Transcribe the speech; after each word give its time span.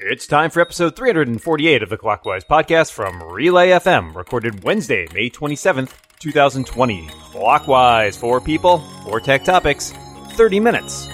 It's 0.00 0.28
time 0.28 0.50
for 0.50 0.60
episode 0.60 0.94
348 0.94 1.82
of 1.82 1.88
the 1.88 1.96
Clockwise 1.96 2.44
podcast 2.44 2.92
from 2.92 3.20
Relay 3.20 3.70
FM, 3.70 4.14
recorded 4.14 4.62
Wednesday, 4.62 5.08
May 5.12 5.28
27th, 5.28 5.90
2020. 6.20 7.08
Clockwise, 7.32 8.16
four 8.16 8.40
people, 8.40 8.78
four 9.02 9.18
tech 9.18 9.42
topics, 9.42 9.92
30 10.34 10.60
minutes. 10.60 11.08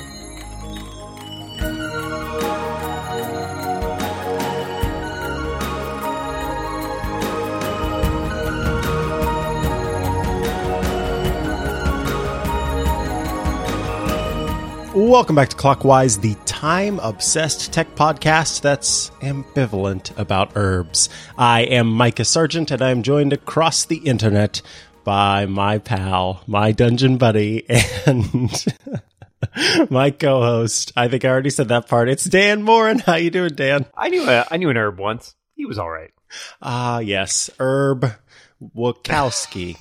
Welcome 14.95 15.35
back 15.35 15.49
to 15.49 15.56
Clockwise, 15.56 16.19
the 16.19 16.37
time 16.47 17.01
obsessed 17.01 17.73
tech 17.73 17.97
podcast 17.97 18.61
that's 18.61 19.11
ambivalent 19.23 20.16
about 20.16 20.53
herbs. 20.55 21.09
I 21.37 21.62
am 21.62 21.89
Micah 21.89 22.25
Sargent, 22.25 22.70
and 22.70 22.80
I 22.80 22.91
am 22.91 23.03
joined 23.03 23.33
across 23.33 23.84
the 23.84 23.97
internet 23.97 24.62
by 25.03 25.47
my 25.47 25.79
pal, 25.79 26.45
my 26.47 26.70
dungeon 26.70 27.17
buddy, 27.17 27.69
and 28.07 28.65
my 29.91 30.12
co-host. 30.12 30.93
I 30.97 31.09
think 31.09 31.25
I 31.25 31.29
already 31.29 31.51
said 31.51 31.70
that 31.70 31.89
part. 31.89 32.09
It's 32.09 32.23
Dan 32.23 32.62
Moren. 32.62 33.01
How 33.01 33.17
you 33.17 33.31
doing, 33.31 33.56
Dan? 33.56 33.87
I 33.97 34.11
knew 34.11 34.31
a, 34.31 34.47
I 34.48 34.59
knew 34.59 34.70
an 34.70 34.77
herb 34.77 35.01
once. 35.01 35.34
He 35.56 35.67
was 35.67 35.77
all 35.77 35.91
right. 35.91 36.12
Ah, 36.62 37.01
yes, 37.01 37.51
Herb 37.59 38.12
Wachowski. 38.77 39.77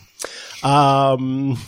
Um, 0.63 1.59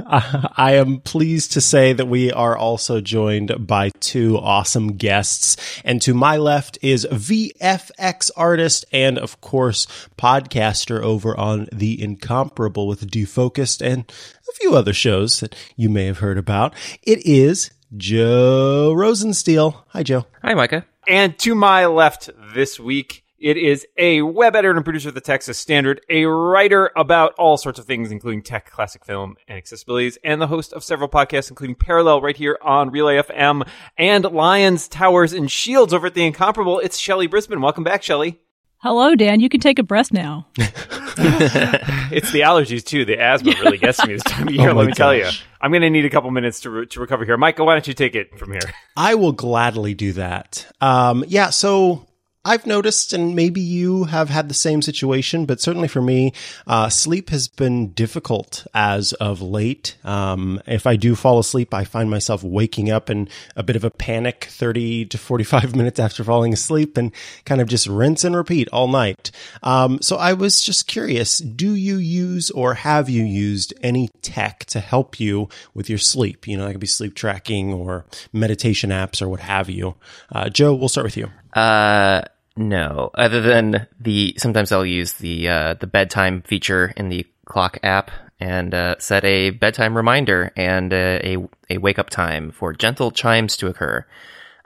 I 0.00 0.74
am 0.74 1.00
pleased 1.00 1.52
to 1.52 1.60
say 1.60 1.92
that 1.92 2.06
we 2.06 2.32
are 2.32 2.56
also 2.56 3.00
joined 3.00 3.66
by 3.66 3.90
two 4.00 4.38
awesome 4.38 4.96
guests. 4.96 5.56
And 5.84 6.02
to 6.02 6.14
my 6.14 6.36
left 6.36 6.78
is 6.82 7.06
VFX 7.10 8.30
artist 8.36 8.84
and, 8.92 9.18
of 9.18 9.40
course, 9.40 9.86
podcaster 10.18 11.00
over 11.00 11.38
on 11.38 11.68
The 11.72 12.02
Incomparable 12.02 12.86
with 12.86 13.10
Defocused 13.10 13.84
and 13.84 14.10
a 14.48 14.52
few 14.54 14.74
other 14.74 14.92
shows 14.92 15.40
that 15.40 15.54
you 15.76 15.88
may 15.88 16.06
have 16.06 16.18
heard 16.18 16.38
about. 16.38 16.74
It 17.02 17.24
is 17.26 17.70
Joe 17.96 18.92
Rosensteel. 18.96 19.82
Hi, 19.88 20.02
Joe. 20.02 20.26
Hi, 20.42 20.54
Micah. 20.54 20.86
And 21.06 21.38
to 21.40 21.54
my 21.54 21.86
left 21.86 22.30
this 22.54 22.80
week, 22.80 23.23
it 23.44 23.58
is 23.58 23.86
a 23.98 24.22
web 24.22 24.56
editor 24.56 24.74
and 24.74 24.82
producer 24.86 25.10
of 25.10 25.14
the 25.14 25.20
Texas 25.20 25.58
Standard, 25.58 26.00
a 26.08 26.24
writer 26.24 26.90
about 26.96 27.34
all 27.34 27.58
sorts 27.58 27.78
of 27.78 27.84
things, 27.84 28.10
including 28.10 28.42
tech, 28.42 28.70
classic 28.70 29.04
film, 29.04 29.36
and 29.46 29.62
accessibilities, 29.62 30.16
and 30.24 30.40
the 30.40 30.46
host 30.46 30.72
of 30.72 30.82
several 30.82 31.10
podcasts, 31.10 31.50
including 31.50 31.76
Parallel 31.76 32.22
right 32.22 32.38
here 32.38 32.56
on 32.62 32.90
Relay 32.90 33.20
FM 33.20 33.68
and 33.98 34.24
Lions, 34.24 34.88
Towers, 34.88 35.34
and 35.34 35.50
Shields 35.50 35.92
over 35.92 36.06
at 36.06 36.14
The 36.14 36.24
Incomparable. 36.24 36.78
It's 36.78 36.96
Shelly 36.96 37.26
Brisbane. 37.26 37.60
Welcome 37.60 37.84
back, 37.84 38.02
Shelly. 38.02 38.40
Hello, 38.78 39.14
Dan. 39.14 39.40
You 39.40 39.50
can 39.50 39.60
take 39.60 39.78
a 39.78 39.82
breath 39.82 40.10
now. 40.10 40.46
it's 40.56 42.32
the 42.32 42.40
allergies 42.40 42.82
too. 42.82 43.04
The 43.04 43.20
asthma 43.20 43.52
really 43.60 43.76
gets 43.76 44.02
me 44.06 44.14
this 44.14 44.22
time 44.22 44.48
of 44.48 44.54
year. 44.54 44.70
Oh 44.70 44.74
let 44.74 44.84
my 44.84 44.86
me 44.86 44.92
tell 44.92 45.14
you. 45.14 45.28
I'm 45.60 45.70
going 45.70 45.82
to 45.82 45.90
need 45.90 46.06
a 46.06 46.10
couple 46.10 46.30
minutes 46.30 46.60
to 46.60 46.70
re- 46.70 46.86
to 46.86 47.00
recover 47.00 47.26
here. 47.26 47.36
Michael, 47.36 47.66
why 47.66 47.74
don't 47.74 47.86
you 47.86 47.92
take 47.92 48.14
it 48.14 48.38
from 48.38 48.52
here? 48.52 48.72
I 48.96 49.16
will 49.16 49.32
gladly 49.32 49.92
do 49.92 50.14
that. 50.14 50.66
Um, 50.80 51.24
yeah, 51.28 51.50
so 51.50 52.06
I've 52.46 52.66
noticed, 52.66 53.14
and 53.14 53.34
maybe 53.34 53.62
you 53.62 54.04
have 54.04 54.28
had 54.28 54.48
the 54.48 54.54
same 54.54 54.82
situation, 54.82 55.46
but 55.46 55.62
certainly 55.62 55.88
for 55.88 56.02
me, 56.02 56.34
uh, 56.66 56.90
sleep 56.90 57.30
has 57.30 57.48
been 57.48 57.92
difficult 57.92 58.66
as 58.74 59.14
of 59.14 59.40
late. 59.40 59.96
Um, 60.04 60.60
if 60.66 60.86
I 60.86 60.96
do 60.96 61.14
fall 61.14 61.38
asleep, 61.38 61.72
I 61.72 61.84
find 61.84 62.10
myself 62.10 62.42
waking 62.42 62.90
up 62.90 63.08
in 63.08 63.30
a 63.56 63.62
bit 63.62 63.76
of 63.76 63.84
a 63.84 63.90
panic 63.90 64.48
30 64.50 65.06
to 65.06 65.16
45 65.16 65.74
minutes 65.76 65.98
after 65.98 66.22
falling 66.22 66.52
asleep 66.52 66.98
and 66.98 67.12
kind 67.46 67.62
of 67.62 67.68
just 67.68 67.86
rinse 67.86 68.24
and 68.24 68.36
repeat 68.36 68.68
all 68.68 68.88
night. 68.88 69.30
Um, 69.62 70.02
so 70.02 70.16
I 70.16 70.34
was 70.34 70.62
just 70.62 70.86
curious, 70.86 71.38
do 71.38 71.74
you 71.74 71.96
use 71.96 72.50
or 72.50 72.74
have 72.74 73.08
you 73.08 73.24
used 73.24 73.72
any 73.82 74.10
tech 74.20 74.66
to 74.66 74.80
help 74.80 75.18
you 75.18 75.48
with 75.72 75.88
your 75.88 75.98
sleep? 75.98 76.46
You 76.46 76.58
know, 76.58 76.66
that 76.66 76.72
could 76.72 76.80
be 76.80 76.86
sleep 76.86 77.14
tracking 77.14 77.72
or 77.72 78.04
meditation 78.34 78.90
apps 78.90 79.22
or 79.22 79.30
what 79.30 79.40
have 79.40 79.70
you. 79.70 79.94
Uh, 80.30 80.50
Joe, 80.50 80.74
we'll 80.74 80.90
start 80.90 81.06
with 81.06 81.16
you. 81.16 81.30
Uh, 81.54 82.22
no. 82.56 83.10
Other 83.14 83.40
than 83.40 83.86
the 84.00 84.34
sometimes 84.38 84.72
I'll 84.72 84.86
use 84.86 85.14
the 85.14 85.48
uh, 85.48 85.74
the 85.74 85.86
bedtime 85.86 86.42
feature 86.42 86.92
in 86.96 87.08
the 87.08 87.26
clock 87.44 87.78
app 87.82 88.10
and 88.40 88.74
uh, 88.74 88.96
set 88.98 89.24
a 89.24 89.50
bedtime 89.50 89.96
reminder 89.96 90.52
and 90.56 90.92
uh, 90.92 91.18
a 91.22 91.36
a 91.70 91.78
wake 91.78 91.98
up 91.98 92.10
time 92.10 92.50
for 92.50 92.72
gentle 92.72 93.10
chimes 93.10 93.56
to 93.58 93.68
occur. 93.68 94.04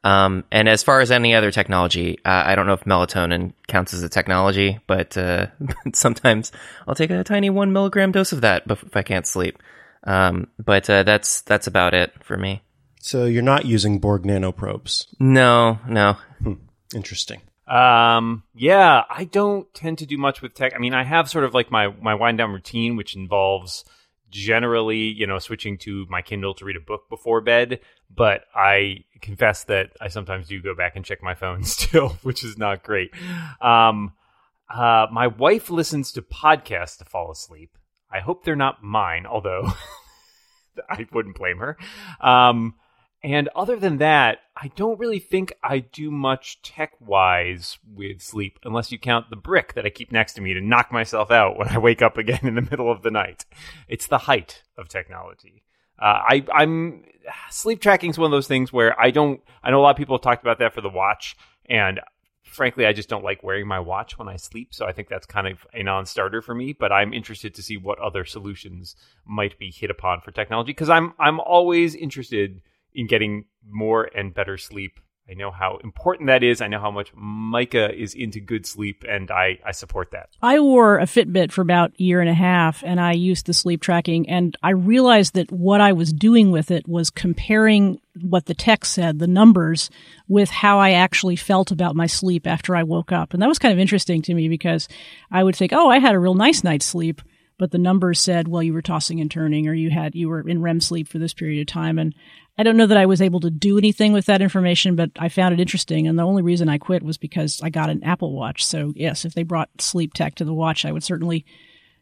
Um, 0.04 0.44
and 0.52 0.68
as 0.68 0.82
far 0.82 1.00
as 1.00 1.10
any 1.10 1.34
other 1.34 1.50
technology, 1.50 2.18
uh, 2.24 2.44
I 2.46 2.54
don't 2.54 2.66
know 2.66 2.72
if 2.72 2.84
melatonin 2.84 3.52
counts 3.66 3.92
as 3.92 4.02
a 4.02 4.08
technology, 4.08 4.78
but 4.86 5.16
uh, 5.16 5.46
sometimes 5.92 6.52
I'll 6.86 6.94
take 6.94 7.10
a 7.10 7.24
tiny 7.24 7.50
one 7.50 7.72
milligram 7.72 8.12
dose 8.12 8.32
of 8.32 8.42
that 8.42 8.62
if 8.68 8.96
I 8.96 9.02
can't 9.02 9.26
sleep. 9.26 9.60
Um, 10.04 10.48
but 10.58 10.88
uh, 10.88 11.02
that's 11.02 11.40
that's 11.42 11.66
about 11.66 11.94
it 11.94 12.12
for 12.22 12.36
me. 12.36 12.62
So 13.00 13.24
you're 13.24 13.42
not 13.42 13.64
using 13.64 13.98
Borg 13.98 14.22
nanoprobes. 14.22 15.06
No, 15.18 15.78
no. 15.88 16.16
Interesting. 16.94 17.40
Um, 17.68 18.44
yeah, 18.54 19.04
I 19.10 19.24
don't 19.24 19.72
tend 19.74 19.98
to 19.98 20.06
do 20.06 20.16
much 20.16 20.40
with 20.40 20.54
tech. 20.54 20.72
I 20.74 20.78
mean, 20.78 20.94
I 20.94 21.04
have 21.04 21.28
sort 21.28 21.44
of 21.44 21.54
like 21.54 21.70
my 21.70 21.88
my 21.88 22.14
wind 22.14 22.38
down 22.38 22.52
routine, 22.52 22.96
which 22.96 23.14
involves 23.14 23.84
generally, 24.30 24.98
you 24.98 25.26
know, 25.26 25.38
switching 25.38 25.78
to 25.78 26.06
my 26.08 26.22
Kindle 26.22 26.54
to 26.54 26.64
read 26.64 26.76
a 26.76 26.80
book 26.80 27.08
before 27.08 27.40
bed. 27.40 27.80
But 28.14 28.44
I 28.54 29.04
confess 29.20 29.64
that 29.64 29.90
I 30.00 30.08
sometimes 30.08 30.48
do 30.48 30.62
go 30.62 30.74
back 30.74 30.96
and 30.96 31.04
check 31.04 31.22
my 31.22 31.34
phone 31.34 31.62
still, 31.64 32.18
which 32.22 32.42
is 32.44 32.56
not 32.56 32.82
great. 32.82 33.10
Um, 33.60 34.12
uh, 34.72 35.06
my 35.12 35.26
wife 35.26 35.70
listens 35.70 36.12
to 36.12 36.22
podcasts 36.22 36.98
to 36.98 37.04
fall 37.04 37.30
asleep. 37.30 37.76
I 38.10 38.20
hope 38.20 38.44
they're 38.44 38.56
not 38.56 38.82
mine, 38.82 39.26
although 39.26 39.70
I 40.90 41.06
wouldn't 41.12 41.36
blame 41.36 41.58
her. 41.58 41.76
Um, 42.20 42.74
and 43.22 43.48
other 43.56 43.76
than 43.76 43.98
that, 43.98 44.38
I 44.56 44.68
don't 44.76 44.98
really 44.98 45.18
think 45.18 45.52
I 45.62 45.80
do 45.80 46.10
much 46.10 46.62
tech 46.62 46.92
wise 47.00 47.78
with 47.84 48.22
sleep, 48.22 48.58
unless 48.64 48.92
you 48.92 48.98
count 48.98 49.30
the 49.30 49.36
brick 49.36 49.74
that 49.74 49.84
I 49.84 49.90
keep 49.90 50.12
next 50.12 50.34
to 50.34 50.40
me 50.40 50.54
to 50.54 50.60
knock 50.60 50.92
myself 50.92 51.30
out 51.30 51.58
when 51.58 51.68
I 51.68 51.78
wake 51.78 52.00
up 52.00 52.16
again 52.16 52.40
in 52.42 52.54
the 52.54 52.62
middle 52.62 52.90
of 52.90 53.02
the 53.02 53.10
night. 53.10 53.44
It's 53.88 54.06
the 54.06 54.18
height 54.18 54.62
of 54.76 54.88
technology. 54.88 55.64
Uh, 55.98 56.22
I, 56.28 56.44
I'm 56.52 57.04
sleep 57.50 57.80
tracking 57.80 58.10
is 58.10 58.18
one 58.18 58.26
of 58.26 58.36
those 58.36 58.46
things 58.46 58.72
where 58.72 58.98
I 59.00 59.10
don't. 59.10 59.40
I 59.64 59.70
know 59.72 59.80
a 59.80 59.82
lot 59.82 59.90
of 59.90 59.96
people 59.96 60.16
have 60.16 60.22
talked 60.22 60.42
about 60.42 60.60
that 60.60 60.72
for 60.72 60.80
the 60.80 60.88
watch, 60.88 61.36
and 61.66 62.00
frankly, 62.44 62.86
I 62.86 62.92
just 62.92 63.08
don't 63.08 63.24
like 63.24 63.42
wearing 63.42 63.66
my 63.66 63.80
watch 63.80 64.16
when 64.16 64.28
I 64.28 64.36
sleep. 64.36 64.72
So 64.72 64.86
I 64.86 64.92
think 64.92 65.08
that's 65.08 65.26
kind 65.26 65.48
of 65.48 65.66
a 65.74 65.82
non-starter 65.82 66.40
for 66.40 66.54
me. 66.54 66.72
But 66.72 66.92
I'm 66.92 67.12
interested 67.12 67.54
to 67.56 67.62
see 67.62 67.76
what 67.76 67.98
other 67.98 68.24
solutions 68.24 68.94
might 69.26 69.58
be 69.58 69.72
hit 69.72 69.90
upon 69.90 70.20
for 70.20 70.30
technology 70.30 70.70
because 70.70 70.88
I'm 70.88 71.14
I'm 71.18 71.40
always 71.40 71.96
interested 71.96 72.62
in 72.94 73.06
getting 73.06 73.44
more 73.64 74.08
and 74.14 74.34
better 74.34 74.56
sleep. 74.56 74.98
I 75.30 75.34
know 75.34 75.50
how 75.50 75.78
important 75.84 76.28
that 76.28 76.42
is. 76.42 76.62
I 76.62 76.68
know 76.68 76.80
how 76.80 76.90
much 76.90 77.12
Micah 77.14 77.94
is 77.94 78.14
into 78.14 78.40
good 78.40 78.64
sleep, 78.64 79.04
and 79.06 79.30
I, 79.30 79.58
I 79.64 79.72
support 79.72 80.12
that. 80.12 80.30
I 80.40 80.58
wore 80.58 80.98
a 80.98 81.04
Fitbit 81.04 81.52
for 81.52 81.60
about 81.60 81.90
a 81.90 82.02
year 82.02 82.22
and 82.22 82.30
a 82.30 82.34
half 82.34 82.82
and 82.82 82.98
I 82.98 83.12
used 83.12 83.44
the 83.44 83.52
sleep 83.52 83.82
tracking 83.82 84.28
and 84.28 84.56
I 84.62 84.70
realized 84.70 85.34
that 85.34 85.52
what 85.52 85.82
I 85.82 85.92
was 85.92 86.14
doing 86.14 86.50
with 86.50 86.70
it 86.70 86.88
was 86.88 87.10
comparing 87.10 88.00
what 88.22 88.46
the 88.46 88.54
text 88.54 88.94
said, 88.94 89.18
the 89.18 89.26
numbers, 89.26 89.90
with 90.28 90.48
how 90.48 90.78
I 90.78 90.92
actually 90.92 91.36
felt 91.36 91.70
about 91.70 91.94
my 91.94 92.06
sleep 92.06 92.46
after 92.46 92.74
I 92.74 92.82
woke 92.82 93.12
up. 93.12 93.34
And 93.34 93.42
that 93.42 93.48
was 93.48 93.58
kind 93.58 93.72
of 93.72 93.78
interesting 93.78 94.22
to 94.22 94.34
me 94.34 94.48
because 94.48 94.88
I 95.30 95.44
would 95.44 95.56
think, 95.56 95.72
oh, 95.74 95.90
I 95.90 95.98
had 95.98 96.14
a 96.14 96.18
real 96.18 96.34
nice 96.34 96.64
night's 96.64 96.86
sleep. 96.86 97.20
But 97.58 97.72
the 97.72 97.78
numbers 97.78 98.20
said, 98.20 98.46
well, 98.46 98.62
you 98.62 98.72
were 98.72 98.82
tossing 98.82 99.20
and 99.20 99.28
turning 99.28 99.66
or 99.66 99.74
you 99.74 99.90
had, 99.90 100.14
you 100.14 100.28
were 100.28 100.48
in 100.48 100.62
REM 100.62 100.80
sleep 100.80 101.08
for 101.08 101.18
this 101.18 101.34
period 101.34 101.60
of 101.60 101.66
time. 101.66 101.98
And 101.98 102.14
I 102.58 102.64
don't 102.64 102.76
know 102.76 102.86
that 102.86 102.98
I 102.98 103.06
was 103.06 103.22
able 103.22 103.40
to 103.40 103.50
do 103.50 103.78
anything 103.78 104.12
with 104.12 104.26
that 104.26 104.42
information, 104.42 104.96
but 104.96 105.10
I 105.16 105.28
found 105.28 105.54
it 105.54 105.60
interesting. 105.60 106.08
And 106.08 106.18
the 106.18 106.24
only 106.24 106.42
reason 106.42 106.68
I 106.68 106.78
quit 106.78 107.04
was 107.04 107.16
because 107.16 107.60
I 107.62 107.70
got 107.70 107.88
an 107.88 108.02
Apple 108.02 108.34
Watch. 108.34 108.66
So 108.66 108.92
yes, 108.96 109.24
if 109.24 109.34
they 109.34 109.44
brought 109.44 109.70
sleep 109.80 110.12
tech 110.12 110.34
to 110.36 110.44
the 110.44 110.52
watch, 110.52 110.84
I 110.84 110.90
would 110.90 111.04
certainly 111.04 111.46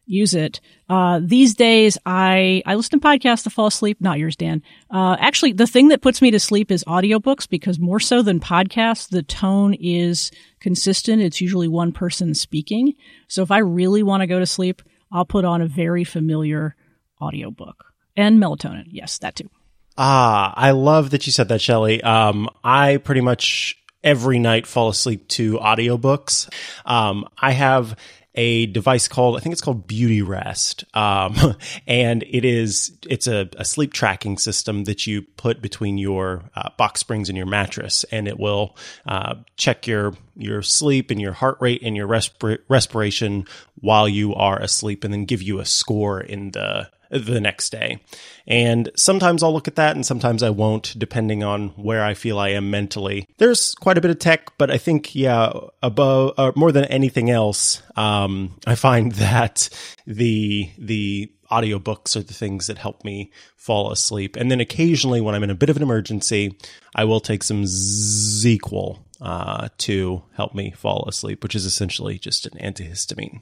use 0.07 0.33
it. 0.33 0.59
Uh, 0.89 1.19
these 1.21 1.53
days, 1.53 1.97
I, 2.05 2.63
I 2.65 2.75
listen 2.75 2.99
to 2.99 3.05
podcasts 3.05 3.43
to 3.43 3.49
fall 3.49 3.67
asleep. 3.67 3.97
Not 3.99 4.17
yours, 4.17 4.35
Dan. 4.35 4.63
Uh, 4.89 5.17
actually, 5.19 5.53
the 5.53 5.67
thing 5.67 5.89
that 5.89 6.01
puts 6.01 6.21
me 6.21 6.31
to 6.31 6.39
sleep 6.39 6.71
is 6.71 6.83
audiobooks 6.85 7.47
because 7.47 7.77
more 7.77 7.99
so 7.99 8.21
than 8.21 8.39
podcasts, 8.39 9.09
the 9.09 9.21
tone 9.21 9.75
is 9.75 10.31
consistent. 10.59 11.21
It's 11.21 11.41
usually 11.41 11.67
one 11.67 11.91
person 11.91 12.33
speaking. 12.33 12.93
So 13.27 13.43
if 13.43 13.51
I 13.51 13.59
really 13.59 14.01
want 14.01 14.21
to 14.21 14.27
go 14.27 14.39
to 14.39 14.45
sleep, 14.45 14.81
I'll 15.11 15.25
put 15.25 15.45
on 15.45 15.61
a 15.61 15.67
very 15.67 16.03
familiar 16.03 16.75
audiobook 17.21 17.85
and 18.15 18.41
melatonin. 18.41 18.85
Yes, 18.87 19.19
that 19.19 19.35
too. 19.35 19.49
Ah, 19.97 20.53
I 20.55 20.71
love 20.71 21.09
that 21.11 21.25
you 21.25 21.31
said 21.31 21.49
that, 21.49 21.61
Shelly. 21.61 22.01
Um, 22.03 22.49
I 22.63 22.97
pretty 22.97 23.21
much 23.21 23.77
every 24.03 24.39
night 24.39 24.67
fall 24.67 24.89
asleep 24.89 25.27
to 25.29 25.57
audiobooks. 25.57 26.49
Um, 26.85 27.27
I 27.37 27.51
have 27.51 27.97
a 28.35 28.67
device 28.67 29.07
called 29.07 29.35
I 29.35 29.39
think 29.39 29.53
it's 29.53 29.61
called 29.63 29.87
Beauty 29.87 30.21
Rest, 30.21 30.85
um, 30.93 31.35
and 31.87 32.23
it 32.29 32.45
is 32.45 32.95
it's 33.09 33.25
a, 33.25 33.49
a, 33.57 33.65
sleep 33.65 33.93
tracking 33.93 34.37
system 34.37 34.83
that 34.83 35.07
you 35.07 35.23
put 35.23 35.59
between 35.59 35.97
your 35.97 36.43
uh, 36.55 36.69
box 36.77 36.99
springs 36.99 37.29
and 37.29 37.37
your 37.37 37.47
mattress, 37.47 38.05
and 38.11 38.27
it 38.27 38.39
will 38.39 38.77
uh, 39.07 39.35
check 39.57 39.87
your 39.87 40.13
your 40.35 40.61
sleep 40.61 41.09
and 41.09 41.19
your 41.19 41.33
heart 41.33 41.57
rate 41.59 41.81
and 41.81 41.97
your 41.97 42.07
respir- 42.07 42.59
respiration 42.69 43.47
while 43.81 44.07
you 44.07 44.35
are 44.35 44.59
asleep, 44.59 45.03
and 45.03 45.11
then 45.11 45.25
give 45.25 45.41
you 45.41 45.59
a 45.59 45.65
score 45.65 46.21
in 46.21 46.51
the 46.51 46.87
the 47.09 47.39
next 47.41 47.71
day. 47.71 47.99
And 48.45 48.89
sometimes 48.95 49.43
I'll 49.43 49.53
look 49.53 49.67
at 49.67 49.75
that 49.75 49.95
and 49.95 50.05
sometimes 50.05 50.43
I 50.43 50.49
won't, 50.49 50.97
depending 50.97 51.43
on 51.43 51.69
where 51.69 52.03
I 52.03 52.13
feel 52.13 52.39
I 52.39 52.49
am 52.49 52.71
mentally. 52.71 53.27
There's 53.37 53.75
quite 53.75 53.97
a 53.97 54.01
bit 54.01 54.11
of 54.11 54.19
tech, 54.19 54.57
but 54.57 54.71
I 54.71 54.77
think, 54.77 55.15
yeah, 55.15 55.51
above, 55.83 56.33
uh, 56.37 56.51
more 56.55 56.71
than 56.71 56.85
anything 56.85 57.29
else, 57.29 57.81
um, 57.95 58.55
I 58.65 58.75
find 58.75 59.11
that 59.13 59.69
the, 60.05 60.69
the, 60.77 61.31
audiobooks 61.49 62.15
are 62.17 62.21
the 62.21 62.33
things 62.33 62.67
that 62.67 62.77
help 62.77 63.05
me 63.05 63.31
fall 63.55 63.91
asleep. 63.91 64.35
And 64.35 64.51
then 64.51 64.59
occasionally 64.59 65.21
when 65.21 65.33
I'm 65.33 65.43
in 65.43 65.49
a 65.49 65.55
bit 65.55 65.69
of 65.69 65.77
an 65.77 65.83
emergency, 65.83 66.57
I 66.93 67.05
will 67.05 67.21
take 67.21 67.41
some 67.41 67.63
ZzzQuil 67.63 68.99
uh, 69.21 69.69
to 69.79 70.23
help 70.35 70.53
me 70.53 70.71
fall 70.71 71.05
asleep, 71.07 71.43
which 71.43 71.55
is 71.55 71.65
essentially 71.65 72.17
just 72.19 72.45
an 72.45 72.57
antihistamine. 72.59 73.41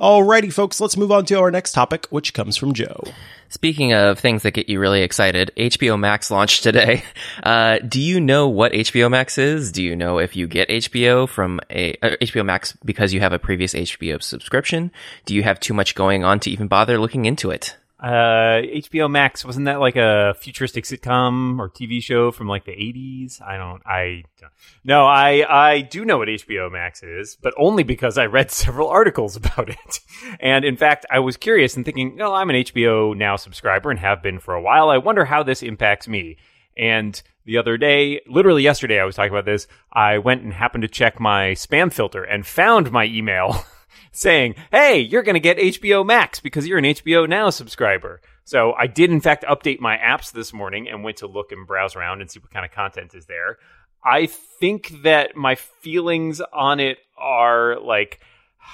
Alrighty, 0.00 0.52
folks, 0.52 0.80
let's 0.80 0.96
move 0.96 1.12
on 1.12 1.24
to 1.26 1.34
our 1.34 1.50
next 1.50 1.72
topic, 1.72 2.06
which 2.10 2.34
comes 2.34 2.56
from 2.56 2.72
Joe. 2.72 3.04
Speaking 3.48 3.92
of 3.92 4.18
things 4.18 4.42
that 4.42 4.52
get 4.52 4.68
you 4.68 4.80
really 4.80 5.02
excited, 5.02 5.52
HBO 5.56 5.98
Max 5.98 6.30
launched 6.30 6.62
today. 6.62 7.02
Uh, 7.42 7.78
do 7.78 8.00
you 8.00 8.18
know 8.18 8.48
what 8.48 8.72
HBO 8.72 9.10
Max 9.10 9.38
is? 9.38 9.70
Do 9.70 9.82
you 9.82 9.94
know 9.94 10.18
if 10.18 10.34
you 10.36 10.46
get 10.46 10.68
HBO 10.68 11.28
from 11.28 11.60
a 11.70 11.94
uh, 12.02 12.16
HBO 12.20 12.44
Max 12.44 12.72
because 12.84 13.12
you 13.12 13.20
have 13.20 13.32
a 13.32 13.38
previous 13.38 13.74
HBO 13.74 14.20
subscription? 14.22 14.90
Do 15.26 15.34
you 15.34 15.42
have 15.42 15.60
too 15.60 15.74
much 15.74 15.94
going 15.94 16.24
on 16.24 16.40
to 16.40 16.50
even 16.50 16.66
bother 16.66 16.98
looking 16.98 17.24
into 17.26 17.50
it? 17.50 17.76
Uh, 17.98 18.60
HBO 18.60 19.10
Max 19.10 19.42
wasn't 19.42 19.64
that 19.66 19.80
like 19.80 19.96
a 19.96 20.34
futuristic 20.38 20.84
sitcom 20.84 21.58
or 21.58 21.70
TV 21.70 22.02
show 22.02 22.30
from 22.30 22.46
like 22.46 22.66
the 22.66 22.72
80s? 22.72 23.40
I 23.40 23.56
don't 23.56 23.82
I 23.86 24.24
don't. 24.38 24.52
No, 24.84 25.06
I 25.06 25.46
I 25.48 25.80
do 25.80 26.04
know 26.04 26.18
what 26.18 26.28
HBO 26.28 26.70
Max 26.70 27.02
is, 27.02 27.38
but 27.40 27.54
only 27.56 27.84
because 27.84 28.18
I 28.18 28.26
read 28.26 28.50
several 28.50 28.88
articles 28.88 29.34
about 29.34 29.70
it. 29.70 30.00
And 30.40 30.64
in 30.64 30.76
fact, 30.76 31.06
I 31.10 31.20
was 31.20 31.38
curious 31.38 31.74
and 31.76 31.86
thinking, 31.86 32.16
"No, 32.16 32.34
I'm 32.34 32.50
an 32.50 32.56
HBO 32.56 33.16
Now 33.16 33.36
subscriber 33.36 33.90
and 33.90 33.98
have 33.98 34.22
been 34.22 34.40
for 34.40 34.54
a 34.54 34.62
while. 34.62 34.90
I 34.90 34.98
wonder 34.98 35.24
how 35.24 35.42
this 35.42 35.62
impacts 35.62 36.06
me." 36.06 36.36
And 36.76 37.22
the 37.46 37.56
other 37.56 37.78
day, 37.78 38.20
literally 38.26 38.62
yesterday 38.62 39.00
I 39.00 39.04
was 39.04 39.14
talking 39.14 39.32
about 39.32 39.46
this, 39.46 39.66
I 39.90 40.18
went 40.18 40.42
and 40.42 40.52
happened 40.52 40.82
to 40.82 40.88
check 40.88 41.18
my 41.18 41.52
spam 41.52 41.90
filter 41.90 42.22
and 42.22 42.46
found 42.46 42.92
my 42.92 43.06
email 43.06 43.64
saying, 44.16 44.54
Hey, 44.70 45.00
you're 45.00 45.22
going 45.22 45.34
to 45.34 45.40
get 45.40 45.58
HBO 45.58 46.04
Max 46.04 46.40
because 46.40 46.66
you're 46.66 46.78
an 46.78 46.84
HBO 46.84 47.28
Now 47.28 47.50
subscriber. 47.50 48.20
So 48.44 48.72
I 48.72 48.86
did, 48.86 49.10
in 49.10 49.20
fact, 49.20 49.44
update 49.44 49.80
my 49.80 49.96
apps 49.96 50.30
this 50.32 50.52
morning 50.52 50.88
and 50.88 51.02
went 51.02 51.18
to 51.18 51.26
look 51.26 51.50
and 51.50 51.66
browse 51.66 51.96
around 51.96 52.20
and 52.20 52.30
see 52.30 52.38
what 52.38 52.52
kind 52.52 52.64
of 52.64 52.70
content 52.70 53.14
is 53.14 53.26
there. 53.26 53.58
I 54.04 54.26
think 54.26 55.02
that 55.02 55.34
my 55.34 55.56
feelings 55.56 56.40
on 56.52 56.78
it 56.78 56.98
are 57.18 57.80
like, 57.80 58.20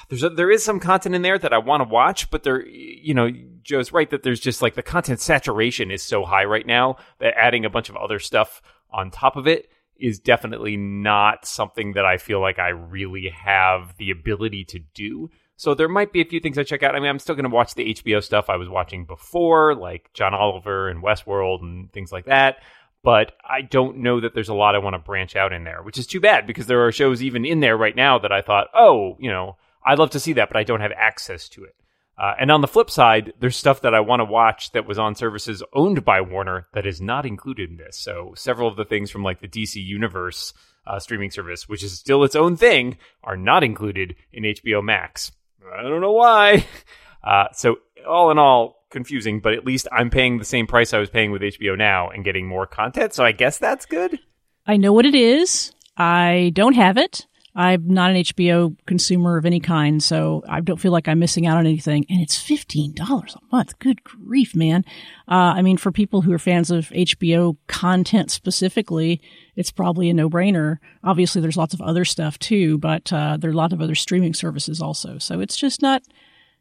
there's 0.09 0.23
a, 0.23 0.29
there 0.29 0.51
is 0.51 0.63
some 0.63 0.79
content 0.79 1.15
in 1.15 1.23
there 1.23 1.39
that 1.39 1.55
I 1.55 1.59
want 1.59 1.83
to 1.83 1.89
watch, 1.89 2.31
but 2.31 2.43
there, 2.43 2.67
you 2.67 3.15
know, 3.15 3.31
Joe's 3.63 3.93
right 3.93 4.09
that 4.11 4.23
there's 4.23 4.41
just 4.41 4.61
like 4.61 4.75
the 4.75 4.83
content 4.83 5.21
saturation 5.21 5.91
is 5.91 6.03
so 6.03 6.25
high 6.25 6.45
right 6.45 6.67
now 6.67 6.97
that 7.19 7.35
adding 7.37 7.65
a 7.65 7.71
bunch 7.71 7.89
of 7.89 7.97
other 7.97 8.19
stuff 8.19 8.61
on 8.91 9.11
top 9.11 9.37
of 9.37 9.47
it 9.47 9.71
is 10.03 10.19
definitely 10.19 10.77
not 10.77 11.47
something 11.47 11.93
that 11.93 12.05
I 12.05 12.17
feel 12.17 12.41
like 12.41 12.59
I 12.59 12.71
really 12.71 13.29
have 13.29 13.97
the 13.99 14.11
ability 14.11 14.65
to 14.65 14.81
do. 14.95 15.31
So 15.57 15.75
there 15.75 15.89
might 15.89 16.13
be 16.13 16.21
a 16.21 16.25
few 16.25 16.41
things 16.41 16.59
I 16.59 16.65
check 16.65 16.83
out. 16.83 16.97
I 16.97 16.99
mean, 16.99 17.09
I'm 17.09 17.21
still 17.21 17.37
going 17.37 17.49
to 17.49 17.55
watch 17.55 17.75
the 17.75 17.95
HBO 17.95 18.21
stuff 18.23 18.51
I 18.51 18.57
was 18.57 18.69
watching 18.69 19.05
before, 19.05 19.77
like 19.77 20.11
John 20.13 20.35
Oliver 20.35 20.89
and 20.89 21.05
Westworld 21.05 21.63
and 21.63 21.93
things 21.93 22.11
like 22.11 22.25
that. 22.25 22.57
But 23.05 23.33
I 23.49 23.63
don't 23.63 23.99
know 23.99 24.21
that 24.21 24.35
there's 24.35 24.49
a 24.49 24.55
lot 24.55 24.75
I 24.75 24.79
want 24.79 24.95
to 24.95 24.99
branch 24.99 25.37
out 25.37 25.53
in 25.53 25.63
there, 25.63 25.83
which 25.83 25.99
is 25.99 26.07
too 26.07 26.21
bad 26.21 26.49
because 26.49 26.67
there 26.67 26.85
are 26.85 26.93
shows 26.93 27.23
even 27.23 27.45
in 27.45 27.61
there 27.61 27.77
right 27.77 27.95
now 27.95 28.19
that 28.19 28.33
I 28.33 28.43
thought, 28.43 28.69
oh, 28.75 29.17
you 29.21 29.31
know, 29.31 29.57
I'd 29.85 29.99
love 29.99 30.11
to 30.11 30.21
see 30.21 30.33
that, 30.35 30.49
but 30.49 30.57
I 30.57 30.65
don't 30.65 30.81
have 30.81 30.93
access 30.97 31.49
to 31.51 31.65
it. 31.65 31.77
Uh, 32.19 32.35
and 32.39 32.51
on 32.51 32.61
the 32.61 32.69
flip 32.69 32.91
side, 32.91 33.33
there's 33.41 33.57
stuff 33.57 33.81
that 33.83 33.95
I 33.95 34.01
want 34.01 34.21
to 34.21 34.25
watch 34.25 34.73
that 34.73 34.87
was 34.87 34.99
on 34.99 35.15
services 35.15 35.63
owned 35.73 36.05
by 36.05 36.21
Warner 36.21 36.69
that 36.75 36.87
is 36.87 37.01
not 37.01 37.27
included 37.27 37.71
in 37.71 37.77
this. 37.77 37.99
So 37.99 38.33
several 38.37 38.69
of 38.69 38.77
the 38.77 38.85
things 38.85 39.11
from 39.11 39.23
like 39.23 39.41
the 39.41 39.49
DC 39.49 39.83
Universe 39.83 40.53
uh, 40.87 40.99
streaming 40.99 41.31
service, 41.31 41.69
which 41.69 41.83
is 41.83 41.99
still 41.99 42.23
its 42.25 42.37
own 42.37 42.57
thing, 42.57 42.99
are 43.25 43.37
not 43.37 43.65
included 43.65 44.15
in 44.33 44.45
HBO 44.45 44.85
Max. 44.85 45.33
I 45.75 45.83
don't 45.83 46.01
know 46.01 46.13
why. 46.13 46.67
Uh, 47.25 47.47
so 47.53 47.77
all 48.05 48.33
in 48.33 48.39
all, 48.39 48.83
confusing, 48.91 49.41
but 49.41 49.55
at 49.55 49.65
least 49.65 49.89
I'm 49.91 50.11
paying 50.11 50.39
the 50.39 50.45
same 50.45 50.67
price 50.69 50.93
I 50.93 50.99
was 50.99 51.11
paying 51.11 51.33
with 51.33 51.43
HBO 51.43 51.77
now 51.77 52.11
and 52.11 52.25
getting 52.25 52.47
more 52.47 52.67
content. 52.67 53.15
So 53.15 53.25
I 53.25 53.33
guess 53.33 53.59
that's 53.59 53.87
good. 53.87 54.21
I 54.67 54.77
know 54.77 54.93
what 54.93 55.07
it 55.07 55.15
is. 55.15 55.73
I 55.97 56.53
don't 56.55 56.75
have 56.75 56.97
it. 56.97 57.27
I'm 57.55 57.87
not 57.87 58.11
an 58.11 58.17
HBO 58.17 58.75
consumer 58.87 59.37
of 59.37 59.45
any 59.45 59.61
kind, 59.61 60.03
so 60.03 60.43
I 60.49 60.61
don't 60.61 60.81
feel 60.81 60.93
like 60.93 61.07
I'm 61.07 61.19
missing 61.19 61.47
out 61.47 61.59
on 61.59 61.67
anything. 61.67 62.07
And 62.09 62.23
it's 62.23 62.43
$15 62.43 62.99
a 63.35 63.39
month. 63.55 63.79
Good 63.79 64.03
grief, 64.03 64.55
man. 64.57 64.85
Uh, 65.29 65.53
I 65.57 65.63
mean, 65.63 65.77
for 65.77 65.93
people 65.93 66.23
who 66.23 66.33
are 66.33 66.39
fans 66.39 66.71
of 66.71 66.89
HBO 66.89 67.59
content 67.67 68.31
specifically, 68.31 69.21
it's 69.55 69.71
probably 69.71 70.09
a 70.09 70.15
no 70.15 70.31
brainer. 70.31 70.79
Obviously, 71.05 71.43
there's 71.43 71.59
lots 71.59 71.75
of 71.75 71.83
other 71.83 72.07
stuff 72.07 72.39
too, 72.39 72.79
but 72.79 73.13
uh, 73.13 73.37
there 73.37 73.51
are 73.51 73.55
a 73.55 73.57
lot 73.57 73.75
of 73.75 73.83
other 73.83 73.95
streaming 73.95 74.33
services 74.33 74.81
also. 74.81 75.19
So 75.19 75.41
it's 75.41 75.57
just 75.57 75.83
not. 75.83 76.03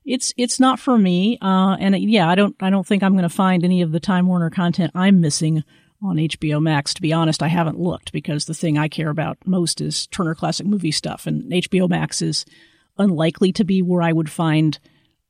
It's 0.04 0.34
it's 0.36 0.60
not 0.60 0.80
for 0.80 0.98
me, 0.98 1.38
uh, 1.44 1.78
and 1.80 1.96
yeah, 1.96 2.28
I 2.28 2.34
don't 2.34 2.56
I 2.60 2.72
don't 2.72 2.88
think 2.88 3.04
I'm 3.04 3.12
going 3.12 3.22
to 3.22 3.30
find 3.30 3.64
any 3.64 3.84
of 3.84 3.92
the 3.92 4.00
Time 4.00 4.26
Warner 4.26 4.50
content 4.50 4.94
I'm 4.96 5.22
missing 5.22 5.64
on 6.01 6.18
HBO 6.18 6.62
Max. 6.62 6.94
To 6.94 7.01
be 7.01 7.13
honest, 7.13 7.44
I 7.44 7.48
haven't 7.48 7.80
looked 7.80 8.12
because 8.12 8.45
the 8.45 8.53
thing 8.53 8.77
I 8.77 8.88
care 8.88 9.09
about 9.09 9.38
most 9.45 9.81
is 9.81 10.07
Turner 10.07 10.36
Classic 10.36 10.65
Movie 10.65 10.92
stuff, 10.92 11.27
and 11.27 11.51
HBO 11.51 11.89
Max 11.89 12.21
is 12.21 12.45
unlikely 12.98 13.51
to 13.53 13.63
be 13.63 13.81
where 13.81 14.01
I 14.01 14.12
would 14.12 14.30
find 14.30 14.77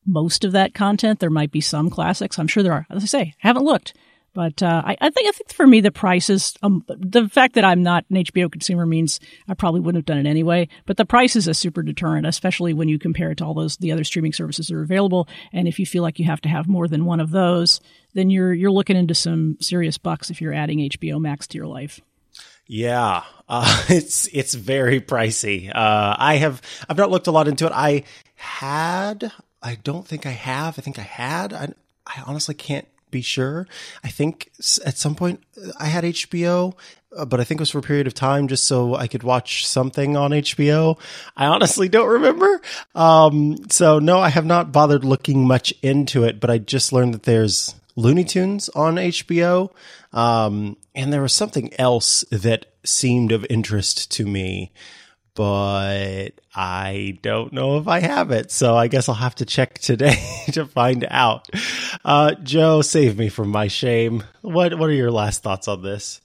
most 0.06 0.44
of 0.44 0.52
that 0.52 0.74
content. 0.74 1.20
There 1.20 1.30
might 1.30 1.52
be 1.52 1.60
some 1.60 1.90
classics. 1.90 2.38
I'm 2.38 2.48
sure 2.48 2.62
there 2.62 2.72
are. 2.72 2.86
As 2.90 3.02
I 3.02 3.06
say, 3.06 3.34
I 3.42 3.46
haven't 3.48 3.64
looked. 3.64 3.94
But 4.34 4.62
uh, 4.62 4.82
I, 4.84 4.96
I, 5.00 5.10
think 5.10 5.28
I 5.28 5.32
think 5.32 5.52
for 5.52 5.66
me 5.66 5.80
the 5.80 5.90
prices, 5.90 6.54
um, 6.62 6.84
the 6.88 7.28
fact 7.28 7.54
that 7.54 7.64
I'm 7.64 7.82
not 7.82 8.06
an 8.08 8.16
HBO 8.16 8.50
consumer 8.50 8.86
means 8.86 9.20
I 9.46 9.54
probably 9.54 9.80
wouldn't 9.80 9.98
have 9.98 10.06
done 10.06 10.24
it 10.24 10.28
anyway. 10.28 10.68
But 10.86 10.96
the 10.96 11.04
price 11.04 11.36
is 11.36 11.48
a 11.48 11.54
super 11.54 11.82
deterrent, 11.82 12.26
especially 12.26 12.72
when 12.72 12.88
you 12.88 12.98
compare 12.98 13.30
it 13.30 13.38
to 13.38 13.44
all 13.44 13.54
those 13.54 13.76
the 13.76 13.92
other 13.92 14.04
streaming 14.04 14.32
services 14.32 14.68
that 14.68 14.74
are 14.74 14.82
available. 14.82 15.28
And 15.52 15.68
if 15.68 15.78
you 15.78 15.84
feel 15.84 16.02
like 16.02 16.18
you 16.18 16.24
have 16.24 16.40
to 16.42 16.48
have 16.48 16.66
more 16.66 16.88
than 16.88 17.04
one 17.04 17.20
of 17.20 17.30
those, 17.30 17.80
then 18.14 18.30
you're 18.30 18.54
you're 18.54 18.70
looking 18.70 18.96
into 18.96 19.14
some 19.14 19.58
serious 19.60 19.98
bucks 19.98 20.30
if 20.30 20.40
you're 20.40 20.54
adding 20.54 20.78
HBO 20.78 21.20
Max 21.20 21.46
to 21.48 21.58
your 21.58 21.66
life. 21.66 22.00
Yeah, 22.66 23.24
uh, 23.48 23.84
it's 23.88 24.28
it's 24.32 24.54
very 24.54 25.00
pricey. 25.00 25.68
Uh, 25.68 26.16
I 26.18 26.36
have 26.36 26.62
I've 26.88 26.96
not 26.96 27.10
looked 27.10 27.26
a 27.26 27.32
lot 27.32 27.48
into 27.48 27.66
it. 27.66 27.72
I 27.72 28.04
had. 28.34 29.30
I 29.62 29.76
don't 29.76 30.06
think 30.06 30.26
I 30.26 30.30
have. 30.30 30.78
I 30.78 30.82
think 30.82 30.98
I 30.98 31.02
had. 31.02 31.52
I, 31.52 31.68
I 32.06 32.22
honestly 32.26 32.54
can't 32.54 32.88
be 33.12 33.22
sure. 33.22 33.68
I 34.02 34.08
think 34.08 34.50
at 34.84 34.96
some 34.96 35.14
point 35.14 35.44
I 35.78 35.86
had 35.86 36.02
HBO, 36.02 36.74
uh, 37.16 37.24
but 37.24 37.38
I 37.38 37.44
think 37.44 37.60
it 37.60 37.62
was 37.62 37.70
for 37.70 37.78
a 37.78 37.82
period 37.82 38.08
of 38.08 38.14
time 38.14 38.48
just 38.48 38.64
so 38.64 38.96
I 38.96 39.06
could 39.06 39.22
watch 39.22 39.64
something 39.66 40.16
on 40.16 40.32
HBO. 40.32 40.98
I 41.36 41.46
honestly 41.46 41.88
don't 41.88 42.08
remember. 42.08 42.60
Um, 42.96 43.58
so 43.70 44.00
no, 44.00 44.18
I 44.18 44.30
have 44.30 44.46
not 44.46 44.72
bothered 44.72 45.04
looking 45.04 45.46
much 45.46 45.72
into 45.82 46.24
it, 46.24 46.40
but 46.40 46.50
I 46.50 46.58
just 46.58 46.92
learned 46.92 47.14
that 47.14 47.22
there's 47.22 47.76
Looney 47.94 48.24
Tunes 48.24 48.68
on 48.70 48.96
HBO. 48.96 49.70
Um, 50.12 50.76
and 50.94 51.12
there 51.12 51.22
was 51.22 51.32
something 51.32 51.72
else 51.78 52.24
that 52.30 52.66
seemed 52.84 53.32
of 53.32 53.46
interest 53.48 54.10
to 54.12 54.26
me 54.26 54.72
but 55.34 56.30
I 56.54 57.18
don't 57.22 57.52
know 57.52 57.78
if 57.78 57.88
I 57.88 58.00
have 58.00 58.30
it. 58.30 58.50
So 58.50 58.76
I 58.76 58.88
guess 58.88 59.08
I'll 59.08 59.14
have 59.14 59.36
to 59.36 59.46
check 59.46 59.78
today 59.78 60.22
to 60.52 60.66
find 60.66 61.06
out. 61.10 61.48
Uh, 62.04 62.34
Joe, 62.42 62.82
save 62.82 63.18
me 63.18 63.28
from 63.28 63.48
my 63.48 63.68
shame. 63.68 64.24
What 64.42 64.78
What 64.78 64.90
are 64.90 64.94
your 64.94 65.10
last 65.10 65.42
thoughts 65.42 65.68
on 65.68 65.82
this? 65.82 66.20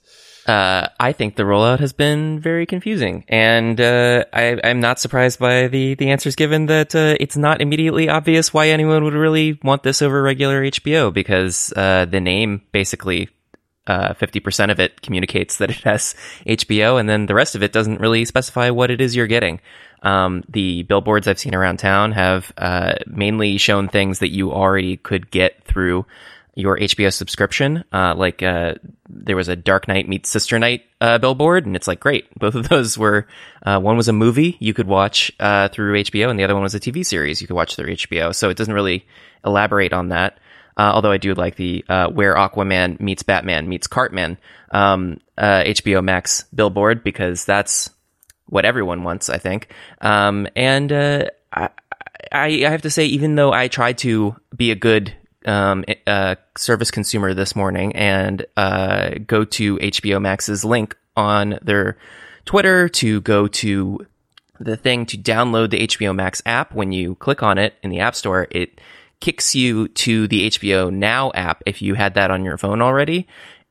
Uh, 0.46 0.88
I 0.98 1.12
think 1.12 1.36
the 1.36 1.42
rollout 1.42 1.80
has 1.80 1.92
been 1.92 2.40
very 2.40 2.64
confusing, 2.64 3.22
and 3.28 3.78
uh, 3.78 4.24
I, 4.32 4.44
am 4.64 4.80
not 4.80 4.98
surprised 4.98 5.38
by 5.38 5.68
the 5.68 5.94
the 5.94 6.08
answers 6.08 6.36
given 6.36 6.66
that 6.66 6.94
uh, 6.94 7.16
it's 7.20 7.36
not 7.36 7.60
immediately 7.60 8.08
obvious 8.08 8.54
why 8.54 8.68
anyone 8.68 9.04
would 9.04 9.12
really 9.12 9.58
want 9.62 9.82
this 9.82 10.00
over 10.00 10.22
regular 10.22 10.62
HBO 10.62 11.12
because 11.12 11.70
uh, 11.76 12.06
the 12.06 12.20
name 12.20 12.62
basically 12.72 13.28
uh, 13.88 14.14
50% 14.14 14.70
of 14.70 14.78
it 14.78 15.00
communicates 15.02 15.56
that 15.56 15.70
it 15.70 15.80
has 15.84 16.14
HBO, 16.46 17.00
and 17.00 17.08
then 17.08 17.26
the 17.26 17.34
rest 17.34 17.54
of 17.54 17.62
it 17.62 17.72
doesn't 17.72 18.00
really 18.00 18.24
specify 18.24 18.70
what 18.70 18.90
it 18.90 19.00
is 19.00 19.16
you're 19.16 19.26
getting. 19.26 19.60
Um, 20.02 20.44
the 20.48 20.84
billboards 20.84 21.26
I've 21.26 21.38
seen 21.38 21.54
around 21.54 21.78
town 21.78 22.12
have 22.12 22.52
uh, 22.56 22.94
mainly 23.06 23.58
shown 23.58 23.88
things 23.88 24.20
that 24.20 24.30
you 24.30 24.52
already 24.52 24.96
could 24.96 25.30
get 25.30 25.64
through 25.64 26.06
your 26.54 26.76
HBO 26.76 27.12
subscription. 27.12 27.84
Uh, 27.92 28.14
like 28.14 28.42
uh, 28.42 28.74
there 29.08 29.36
was 29.36 29.48
a 29.48 29.56
Dark 29.56 29.88
Knight 29.88 30.08
meets 30.08 30.28
Sister 30.28 30.58
Night 30.58 30.84
uh, 31.00 31.18
billboard, 31.18 31.66
and 31.66 31.74
it's 31.74 31.88
like 31.88 32.00
great. 32.00 32.32
Both 32.38 32.54
of 32.54 32.68
those 32.68 32.98
were 32.98 33.26
uh, 33.64 33.80
one 33.80 33.96
was 33.96 34.08
a 34.08 34.12
movie 34.12 34.56
you 34.60 34.74
could 34.74 34.86
watch 34.86 35.32
through 35.38 36.02
HBO, 36.02 36.30
and 36.30 36.38
the 36.38 36.44
other 36.44 36.54
one 36.54 36.62
was 36.62 36.74
a 36.74 36.80
TV 36.80 37.04
series 37.04 37.40
you 37.40 37.46
could 37.46 37.56
watch 37.56 37.74
through 37.74 37.94
HBO. 37.94 38.34
So 38.34 38.50
it 38.50 38.56
doesn't 38.56 38.74
really 38.74 39.06
elaborate 39.44 39.92
on 39.92 40.08
that. 40.10 40.38
Uh, 40.78 40.92
although 40.94 41.10
I 41.10 41.18
do 41.18 41.34
like 41.34 41.56
the 41.56 41.84
where 41.88 42.36
Aquaman 42.36 43.00
meets 43.00 43.22
Batman 43.22 43.68
meets 43.68 43.86
Cartman 43.86 44.38
um, 44.70 45.18
HBO 45.36 46.02
Max 46.02 46.44
billboard 46.54 47.02
because 47.02 47.44
that's 47.44 47.90
what 48.46 48.64
everyone 48.64 49.02
wants, 49.02 49.28
I 49.28 49.38
think. 49.38 49.68
Um, 50.00 50.46
and 50.56 50.92
I, 50.92 51.68
I 52.32 52.70
have 52.70 52.82
to 52.82 52.90
say, 52.90 53.06
even 53.06 53.34
though 53.34 53.52
I 53.52 53.68
tried 53.68 53.98
to 53.98 54.36
be 54.56 54.70
a 54.70 54.74
good 54.74 55.14
um, 55.44 55.84
uh, 56.06 56.36
service 56.56 56.90
consumer 56.90 57.34
this 57.34 57.56
morning 57.56 57.94
and 57.96 58.44
uh, 58.56 59.10
go 59.26 59.44
to 59.44 59.76
HBO 59.76 60.20
Max's 60.20 60.64
link 60.64 60.96
on 61.16 61.58
their 61.62 61.96
Twitter 62.44 62.88
to 62.88 63.20
go 63.22 63.48
to 63.48 64.06
the 64.60 64.76
thing 64.76 65.06
to 65.06 65.16
download 65.16 65.70
the 65.70 65.86
HBO 65.86 66.14
Max 66.14 66.42
app. 66.44 66.74
When 66.74 66.92
you 66.92 67.14
click 67.16 67.42
on 67.42 67.58
it 67.58 67.74
in 67.82 67.90
the 67.90 68.00
App 68.00 68.14
Store, 68.14 68.48
it 68.50 68.80
kicks 69.20 69.54
you 69.54 69.88
to 69.88 70.28
the 70.28 70.48
HBO 70.50 70.92
Now 70.92 71.32
app 71.34 71.62
if 71.66 71.82
you 71.82 71.94
had 71.94 72.14
that 72.14 72.30
on 72.30 72.44
your 72.44 72.58
phone 72.58 72.80
already. 72.80 73.26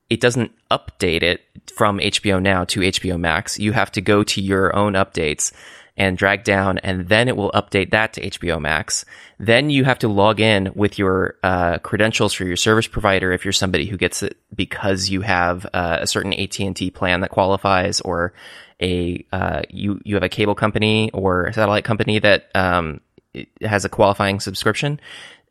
It 0.10 0.22
doesn't 0.22 0.52
update 0.72 1.24
it 1.24 1.42
from 1.76 2.00
HBO 2.00 2.42
Now 2.42 2.64
to 2.66 2.80
HBO 2.80 3.20
Max. 3.20 3.60
You 3.60 3.74
have 3.74 3.92
to 3.94 4.02
go 4.02 4.24
to 4.24 4.42
your 4.42 4.76
own 4.76 4.94
updates 4.94 5.52
and 5.98 6.16
drag 6.16 6.44
down, 6.44 6.78
and 6.78 7.10
then 7.10 7.28
it 7.28 7.36
will 7.36 7.52
update 7.52 7.90
that 7.92 8.14
to 8.14 8.22
HBO 8.22 8.62
Max. 8.62 9.04
Then 9.40 9.72
you 9.72 9.84
have 9.84 10.00
to 10.00 10.08
log 10.08 10.40
in 10.40 10.72
with 10.76 11.00
your 11.00 11.38
uh, 11.42 11.80
credentials 11.80 12.34
for 12.34 12.46
your 12.46 12.56
service 12.56 12.86
provider 12.86 13.32
if 13.32 13.44
you're 13.44 13.52
somebody 13.52 13.88
who 13.88 13.98
gets 13.98 14.22
it 14.22 14.38
because 14.54 15.10
you 15.10 15.22
have 15.22 15.66
uh, 15.74 15.98
a 16.02 16.08
certain 16.08 16.34
AT 16.34 16.60
and 16.60 16.76
T 16.76 16.92
plan 16.92 17.22
that 17.22 17.32
qualifies, 17.32 18.00
or 18.02 18.34
a 18.80 19.26
uh, 19.32 19.64
you 19.70 20.00
you 20.06 20.16
have 20.16 20.24
a 20.24 20.30
cable 20.30 20.56
company 20.56 21.10
or 21.14 21.46
a 21.46 21.54
satellite 21.54 21.84
company 21.84 22.20
that 22.20 22.52
um, 22.54 23.02
has 23.62 23.86
a 23.86 23.90
qualifying 23.90 24.40
subscription. 24.40 25.00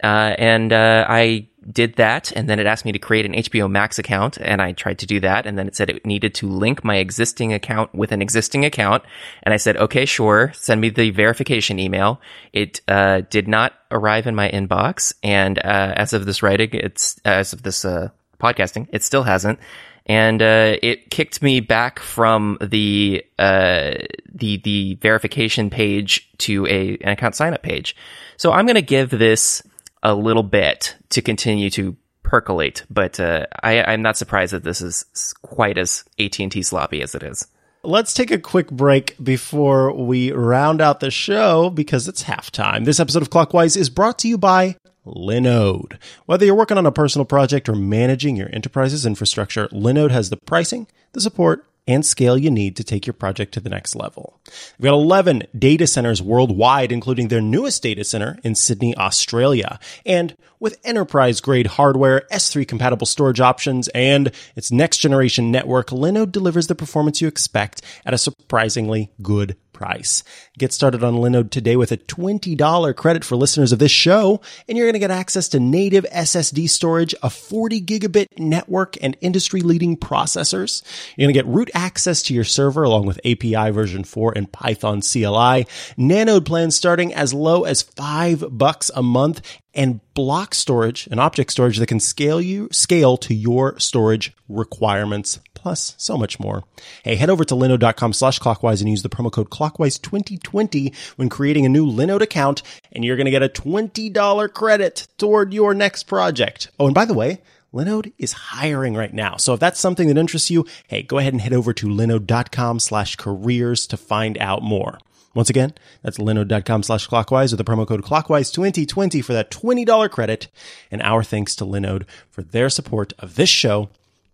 Uh, 0.02 0.35
and 0.38 0.73
uh, 0.73 1.07
I 1.09 1.49
did 1.73 1.97
that, 1.97 2.31
and 2.33 2.49
then 2.49 2.59
it 2.59 2.66
asked 2.66 2.85
me 2.85 2.93
to 2.93 2.99
create 2.99 3.25
an 3.25 3.33
HBO 3.33 3.71
Max 3.71 3.99
account, 3.99 4.38
and 4.40 4.61
I 4.61 4.73
tried 4.73 4.99
to 5.00 5.07
do 5.07 5.21
that, 5.21 5.47
and 5.47 5.59
then 5.59 5.66
it 5.66 5.75
said 5.75 5.90
it 5.90 6.05
needed 6.05 6.35
to 6.37 6.49
link 6.49 6.85
my 6.85 6.97
existing 6.97 7.52
account 7.52 7.95
with 7.95 8.12
an 8.12 8.23
existing 8.23 8.64
account, 8.64 9.02
and 9.43 9.52
I 9.55 9.57
said, 9.57 9.76
okay, 9.76 10.05
sure, 10.05 10.52
send 10.55 10.81
me 10.81 10.90
the 10.90 11.11
verification 11.11 11.78
email. 11.78 12.21
It 12.52 12.83
uh, 12.88 13.23
did 13.31 13.49
not 13.49 13.73
arrive 13.90 14.26
in 14.26 14.35
my 14.35 14.50
inbox, 14.50 15.14
and 15.23 15.59
uh, 15.59 15.95
as 15.97 16.12
of 16.12 16.26
this 16.26 16.43
writing, 16.43 16.71
it's 16.73 17.19
as 17.25 17.52
of 17.52 17.62
this 17.62 17.85
uh, 17.85 18.11
podcasting, 18.38 18.88
it 18.93 19.02
still 19.02 19.23
hasn't. 19.23 19.59
And 20.07 20.41
uh, 20.41 20.77
it 20.83 21.11
kicked 21.11 21.43
me 21.43 21.61
back 21.61 21.99
from 21.99 22.59
the 22.61 23.25
the 23.39 24.57
the 24.59 24.99
verification 25.01 25.69
page 25.71 26.31
to 26.39 26.67
a 26.67 26.97
an 27.01 27.11
account 27.11 27.35
sign 27.35 27.55
up 27.55 27.63
page. 27.63 27.97
So 28.37 28.53
I'm 28.53 28.67
going 28.67 28.77
to 28.77 28.83
give 28.83 29.11
this 29.11 29.63
a 30.03 30.15
little 30.15 30.45
bit 30.45 30.97
to 31.11 31.23
continue 31.23 31.71
to 31.71 31.97
percolate, 32.23 32.85
but 32.91 33.19
uh, 33.19 33.47
I, 33.63 33.83
I'm 33.83 34.03
not 34.03 34.17
surprised 34.17 34.53
that 34.53 34.65
this 34.65 34.81
is 34.81 35.35
quite 35.43 35.79
as 35.79 36.05
AT&T 36.19 36.63
sloppy 36.63 37.01
as 37.03 37.15
it 37.15 37.23
is. 37.23 37.47
Let's 37.83 38.15
take 38.15 38.33
a 38.33 38.39
quick 38.39 38.71
break 38.71 39.17
before 39.23 39.93
we 39.93 40.33
round 40.33 40.81
out 40.81 40.99
the 40.99 41.11
show 41.11 41.71
because 41.71 42.09
it's 42.09 42.25
halftime. 42.25 42.85
This 42.85 42.99
episode 42.99 43.23
of 43.23 43.31
Clockwise 43.31 43.77
is 43.77 43.91
brought 43.91 44.19
to 44.21 44.29
you 44.29 44.39
by 44.39 44.77
Linode. 45.07 45.99
Whether 46.27 46.45
you're 46.45 46.55
working 46.55 46.79
on 46.79 46.87
a 46.87 46.93
personal 46.93 47.25
project 47.25 47.69
or 47.69 47.75
managing 47.75 48.37
your 48.37 48.51
enterprise's 48.53 49.07
infrastructure, 49.07 49.69
Linode 49.69 50.11
has 50.11 50.31
the 50.31 50.37
pricing, 50.37 50.87
the 51.13 51.21
support, 51.21 51.65
and 51.89 52.05
scale 52.05 52.37
you 52.37 52.51
need 52.51 52.77
to 52.77 52.85
take 52.85 53.07
your 53.07 53.15
project 53.15 53.55
to 53.55 53.61
the 53.61 53.71
next 53.71 53.95
level. 53.95 54.41
We've 54.79 54.91
got 54.91 54.95
11 54.95 55.45
data 55.57 55.87
centers 55.87 56.21
worldwide, 56.21 56.91
including 56.91 57.29
their 57.29 57.41
newest 57.41 57.83
data 57.83 58.05
center 58.05 58.39
in 58.43 58.55
Sydney, 58.55 58.97
Australia. 58.97 59.79
And 60.05 60.37
with 60.61 60.79
enterprise 60.85 61.41
grade 61.41 61.67
hardware, 61.67 62.23
S3 62.33 62.67
compatible 62.67 63.07
storage 63.07 63.41
options, 63.41 63.89
and 63.89 64.33
its 64.55 64.71
next 64.71 64.99
generation 64.99 65.51
network, 65.51 65.89
Linode 65.89 66.33
delivers 66.33 66.67
the 66.67 66.75
performance 66.75 67.21
you 67.21 67.29
expect 67.29 67.83
at 68.05 68.15
a 68.15 68.19
surprisingly 68.19 69.11
good 69.23 69.57
price. 69.77 70.25
Get 70.59 70.73
started 70.73 71.05
on 71.05 71.17
Linode 71.17 71.51
today 71.51 71.77
with 71.77 71.93
a 71.93 71.99
$20 71.99 72.97
credit 72.97 73.25
for 73.25 73.37
listeners 73.37 73.73
of 73.73 73.79
this 73.79 73.91
show, 73.91 74.41
and 74.67 74.77
you're 74.77 74.87
going 74.87 74.95
to 74.95 74.99
get 74.99 75.11
access 75.11 75.49
to 75.49 75.61
native 75.61 76.07
SSD 76.07 76.71
storage, 76.71 77.15
a 77.23 77.29
40 77.29 77.83
gigabit 77.83 78.27
network, 78.39 78.97
and 79.03 79.19
industry 79.21 79.61
leading 79.61 79.99
processors. 79.99 80.83
You're 81.15 81.27
going 81.27 81.35
to 81.35 81.41
get 81.43 81.55
root 81.55 81.71
access 81.75 82.23
to 82.25 82.35
your 82.35 82.45
server 82.45 82.85
along 82.85 83.05
with 83.05 83.21
API 83.27 83.71
version 83.71 84.03
4 84.03 84.33
and 84.35 84.51
Python 84.51 85.03
CLI. 85.03 85.67
Nanode 85.99 86.47
plans 86.47 86.75
starting 86.75 87.13
as 87.13 87.35
low 87.35 87.65
as 87.65 87.83
five 87.83 88.45
bucks 88.51 88.91
a 88.95 89.03
month 89.03 89.43
and 89.75 90.01
block 90.15 90.46
storage 90.55 91.07
and 91.11 91.21
object 91.21 91.50
storage 91.50 91.79
that 91.79 91.87
can 91.87 92.00
scale 92.00 92.41
you 92.41 92.69
scale 92.71 93.17
to 93.19 93.35
your 93.35 93.79
storage 93.79 94.33
requirements 94.49 95.41
plus 95.55 95.95
so 95.99 96.17
much 96.17 96.38
more. 96.38 96.62
Hey, 97.03 97.17
head 97.17 97.29
over 97.29 97.45
to 97.45 97.55
linode.com 97.55 98.12
slash 98.12 98.38
clockwise 98.38 98.81
and 98.81 98.88
use 98.88 99.03
the 99.03 99.09
promo 99.09 99.33
code 99.33 99.50
clockwise 99.50 99.99
2020 99.99 100.93
when 101.17 101.29
creating 101.29 101.67
a 101.67 101.69
new 101.69 101.87
Linode 101.87 102.21
account 102.21 102.62
and 102.93 103.05
you're 103.05 103.17
going 103.17 103.25
to 103.25 103.33
get 103.33 103.43
a 103.43 103.49
$20 103.49 104.53
credit 104.53 105.09
toward 105.19 105.53
your 105.53 105.75
next 105.75 106.05
project. 106.05 106.71
Oh, 106.79 106.87
and 106.87 106.95
by 106.95 107.05
the 107.05 107.15
way, 107.15 107.41
Linode 107.75 108.12
is 108.17 108.33
hiring 108.33 108.95
right 108.95 109.12
now. 109.12 109.37
So 109.37 109.55
if 109.55 109.61
that's 109.61 109.81
something 109.81 110.09
that 110.09 110.17
interests 110.17 110.50
you, 110.50 110.67
hey, 110.87 111.03
go 111.03 111.19
ahead 111.19 111.33
and 111.33 111.43
head 111.43 111.53
over 111.53 111.73
to 111.73 111.87
linode.com 111.87 112.79
slash 112.79 113.17
careers 113.17 113.87
to 113.88 113.97
find 113.97 114.38
out 114.38 114.62
more. 114.62 114.99
Once 115.37 115.50
again, 115.50 115.75
that's 116.02 116.16
linode.com 116.16 116.83
slash 116.83 117.07
clockwise 117.07 117.52
with 117.52 117.59
the 117.59 117.71
promo 117.71 117.87
code 117.87 118.02
clockwise 118.02 118.50
2020 118.50 119.21
for 119.21 119.35
that 119.35 119.50
$20 119.50 120.11
credit. 120.11 120.49
And 120.90 121.02
our 121.02 121.23
thanks 121.23 121.55
to 121.57 121.64
Linode 121.66 122.05
for 122.31 122.40
their 122.40 122.71
support 122.71 123.12
of 123.19 123.35
this 123.35 123.50
show 123.50 123.90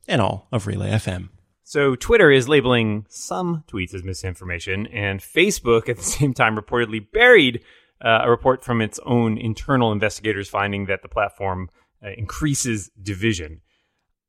and 0.06 0.22
all 0.22 0.46
of 0.52 0.68
Relay 0.68 0.90
FM. 0.92 1.30
So 1.64 1.96
Twitter 1.96 2.30
is 2.30 2.48
labeling 2.48 3.04
some 3.08 3.64
tweets 3.66 3.94
as 3.94 4.04
misinformation, 4.04 4.86
and 4.86 5.18
Facebook 5.18 5.88
at 5.88 5.96
the 5.96 6.02
same 6.18 6.34
time 6.34 6.56
reportedly 6.56 7.04
buried 7.12 7.64
uh, 8.00 8.20
a 8.22 8.30
report 8.30 8.62
from 8.64 8.80
its 8.80 9.00
own 9.04 9.38
internal 9.38 9.90
investigators 9.90 10.48
finding 10.48 10.86
that 10.86 11.02
the 11.02 11.08
platform 11.08 11.68
uh, 12.00 12.10
increases 12.16 12.92
division. 13.02 13.60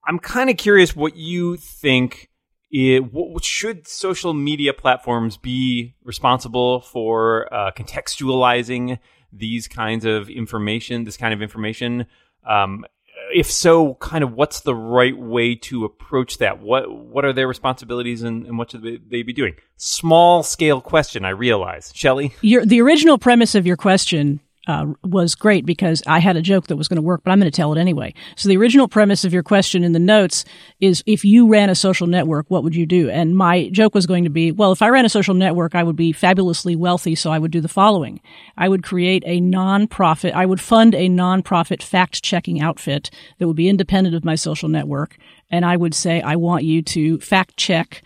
I'm 0.07 0.17
kind 0.17 0.49
of 0.49 0.57
curious 0.57 0.95
what 0.95 1.15
you 1.15 1.55
think 1.55 2.29
it, 2.73 3.03
should 3.43 3.87
social 3.87 4.33
media 4.33 4.73
platforms 4.73 5.37
be 5.37 5.93
responsible 6.03 6.81
for 6.81 7.53
uh, 7.53 7.71
contextualizing 7.71 8.97
these 9.31 9.67
kinds 9.67 10.05
of 10.05 10.27
information, 10.27 11.03
this 11.03 11.15
kind 11.15 11.35
of 11.35 11.41
information? 11.43 12.07
Um, 12.49 12.83
if 13.31 13.51
so, 13.51 13.93
kind 13.95 14.23
of 14.23 14.33
what's 14.33 14.61
the 14.61 14.73
right 14.73 15.15
way 15.15 15.53
to 15.55 15.85
approach 15.85 16.39
that? 16.39 16.61
What 16.61 16.91
what 16.91 17.25
are 17.25 17.33
their 17.33 17.47
responsibilities 17.47 18.23
and, 18.23 18.47
and 18.47 18.57
what 18.57 18.71
should 18.71 18.81
they 18.81 19.21
be 19.21 19.33
doing? 19.33 19.53
Small 19.77 20.41
scale 20.41 20.81
question, 20.81 21.25
I 21.25 21.29
realize. 21.29 21.91
Shelly? 21.93 22.33
Your, 22.41 22.65
the 22.65 22.81
original 22.81 23.19
premise 23.19 23.53
of 23.53 23.67
your 23.67 23.77
question 23.77 24.39
uh, 24.67 24.85
was 25.03 25.35
great 25.35 25.65
because 25.65 26.01
I 26.07 26.19
had 26.19 26.37
a 26.37 26.41
joke 26.41 26.67
that 26.67 26.77
was 26.77 26.87
going 26.87 26.97
to 26.97 27.01
work, 27.01 27.21
but 27.23 27.31
I'm 27.31 27.39
going 27.39 27.51
to 27.51 27.55
tell 27.55 27.73
it 27.73 27.79
anyway. 27.79 28.13
So 28.35 28.47
the 28.47 28.57
original 28.57 28.87
premise 28.87 29.25
of 29.25 29.33
your 29.33 29.43
question 29.43 29.83
in 29.83 29.91
the 29.91 29.99
notes 29.99 30.45
is 30.79 31.03
if 31.05 31.25
you 31.25 31.47
ran 31.47 31.69
a 31.69 31.75
social 31.75 32.07
network, 32.07 32.45
what 32.49 32.63
would 32.63 32.75
you 32.75 32.85
do? 32.85 33.09
And 33.09 33.35
my 33.35 33.69
joke 33.69 33.93
was 33.93 34.05
going 34.05 34.23
to 34.23 34.29
be, 34.29 34.51
well, 34.51 34.71
if 34.71 34.81
I 34.81 34.89
ran 34.89 35.05
a 35.05 35.09
social 35.09 35.33
network, 35.33 35.75
I 35.75 35.83
would 35.83 35.95
be 35.95 36.13
fabulously 36.13 36.75
wealthy. 36.75 37.15
So 37.15 37.31
I 37.31 37.39
would 37.39 37.51
do 37.51 37.61
the 37.61 37.67
following. 37.67 38.21
I 38.57 38.69
would 38.69 38.83
create 38.83 39.23
a 39.25 39.41
nonprofit. 39.41 40.31
I 40.31 40.45
would 40.45 40.61
fund 40.61 40.95
a 40.95 41.09
nonprofit 41.09 41.83
fact 41.83 42.23
checking 42.23 42.61
outfit 42.61 43.09
that 43.39 43.47
would 43.47 43.57
be 43.57 43.69
independent 43.69 44.15
of 44.15 44.23
my 44.23 44.35
social 44.35 44.69
network. 44.69 45.17
And 45.51 45.65
I 45.65 45.75
would 45.75 45.93
say, 45.93 46.21
I 46.21 46.35
want 46.35 46.63
you 46.63 46.81
to 46.81 47.19
fact 47.19 47.57
check 47.57 48.01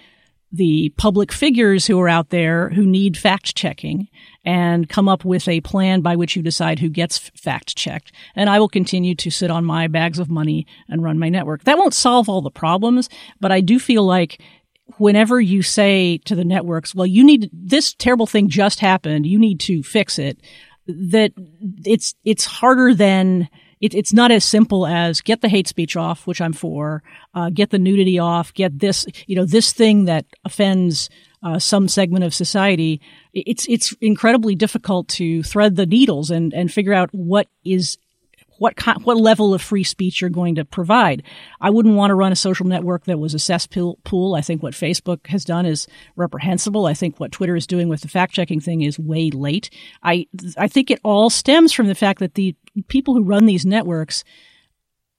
the 0.52 0.94
public 0.98 1.32
figures 1.32 1.86
who 1.86 2.00
are 2.00 2.08
out 2.08 2.30
there 2.30 2.70
who 2.70 2.86
need 2.86 3.18
fact 3.18 3.56
checking 3.56 4.08
and 4.46 4.88
come 4.88 5.10
up 5.10 5.26
with 5.26 5.48
a 5.48 5.62
plan 5.62 6.02
by 6.02 6.16
which 6.16 6.36
you 6.36 6.42
decide 6.42 6.80
who 6.80 6.90
gets 6.90 7.18
fact 7.36 7.76
checked. 7.76 8.14
And 8.36 8.50
I 8.50 8.60
will 8.60 8.70
continue 8.70 9.14
to 9.16 9.30
sit 9.30 9.52
on 9.52 9.66
my 9.66 9.88
bags 9.88 10.20
of 10.20 10.30
money 10.30 10.66
and 10.88 11.04
run 11.04 11.20
my 11.20 11.28
network. 11.28 11.66
That 11.66 11.78
won't 11.78 11.94
solve 11.94 12.30
all 12.30 12.42
the 12.42 12.50
problems, 12.50 13.10
but 13.42 13.52
I 13.52 13.60
do 13.60 13.78
feel 13.78 14.06
like 14.06 14.42
whenever 14.98 15.42
you 15.42 15.62
say 15.62 16.20
to 16.20 16.34
the 16.34 16.46
networks, 16.46 16.96
well, 16.96 17.06
you 17.06 17.26
need 17.26 17.50
this 17.52 17.94
terrible 17.94 18.26
thing 18.26 18.48
just 18.48 18.80
happened. 18.80 19.26
You 19.26 19.38
need 19.38 19.60
to 19.62 19.84
fix 19.84 20.18
it. 20.18 20.40
That 20.88 21.34
it's, 21.84 22.16
it's 22.24 22.46
harder 22.46 22.94
than, 22.94 23.50
it, 23.82 23.94
it's 23.94 24.14
not 24.14 24.32
as 24.32 24.44
simple 24.44 24.88
as 24.88 25.22
get 25.22 25.42
the 25.42 25.50
hate 25.50 25.68
speech 25.68 25.96
off, 25.96 26.26
which 26.28 26.42
I'm 26.42 26.54
for, 26.54 27.04
uh, 27.34 27.50
get 27.50 27.70
the 27.70 27.80
nudity 27.80 28.20
off, 28.20 28.54
get 28.54 28.80
this, 28.80 29.06
you 29.28 29.36
know, 29.36 29.46
this 29.46 29.72
thing 29.74 30.06
that 30.06 30.26
offends 30.44 31.10
uh, 31.44 31.60
some 31.60 31.88
segment 31.88 32.24
of 32.24 32.34
society. 32.34 33.00
It's 33.34 33.68
it's 33.70 33.94
incredibly 34.02 34.56
difficult 34.56 35.08
to 35.10 35.44
thread 35.44 35.76
the 35.76 35.86
needles 35.86 36.32
and 36.32 36.54
and 36.54 36.72
figure 36.72 36.94
out 36.94 37.10
what 37.12 37.48
is 37.64 37.98
what 38.60 38.76
kind, 38.76 39.04
what 39.04 39.18
level 39.18 39.54
of 39.54 39.62
free 39.62 39.84
speech 39.84 40.22
you're 40.22 40.30
going 40.30 40.56
to 40.56 40.66
provide. 40.66 41.24
I 41.62 41.70
wouldn't 41.70 41.96
want 41.96 42.12
to 42.12 42.16
run 42.16 42.32
a 42.32 42.36
social 42.36 42.66
network 42.66 43.06
that 43.06 43.20
was 43.20 43.34
a 43.34 43.40
cesspool. 43.40 44.36
I 44.36 44.42
think 44.42 44.64
what 44.64 44.74
Facebook 44.74 45.28
has 45.28 45.46
done 45.46 45.66
is 45.66 45.88
reprehensible. 46.16 46.86
I 46.86 46.94
think 46.94 47.20
what 47.20 47.32
Twitter 47.32 47.56
is 47.56 47.68
doing 47.68 47.90
with 47.90 48.02
the 48.02 48.08
fact 48.08 48.34
checking 48.34 48.60
thing 48.60 48.82
is 48.82 49.00
way 49.00 49.30
late. 49.32 49.70
I 50.04 50.28
I 50.58 50.68
think 50.68 50.92
it 50.92 51.00
all 51.04 51.30
stems 51.30 51.74
from 51.74 51.88
the 51.88 51.96
fact 51.96 52.20
that 52.20 52.36
the 52.36 52.56
people 52.88 53.14
who 53.14 53.24
run 53.24 53.46
these 53.46 53.66
networks 53.66 54.24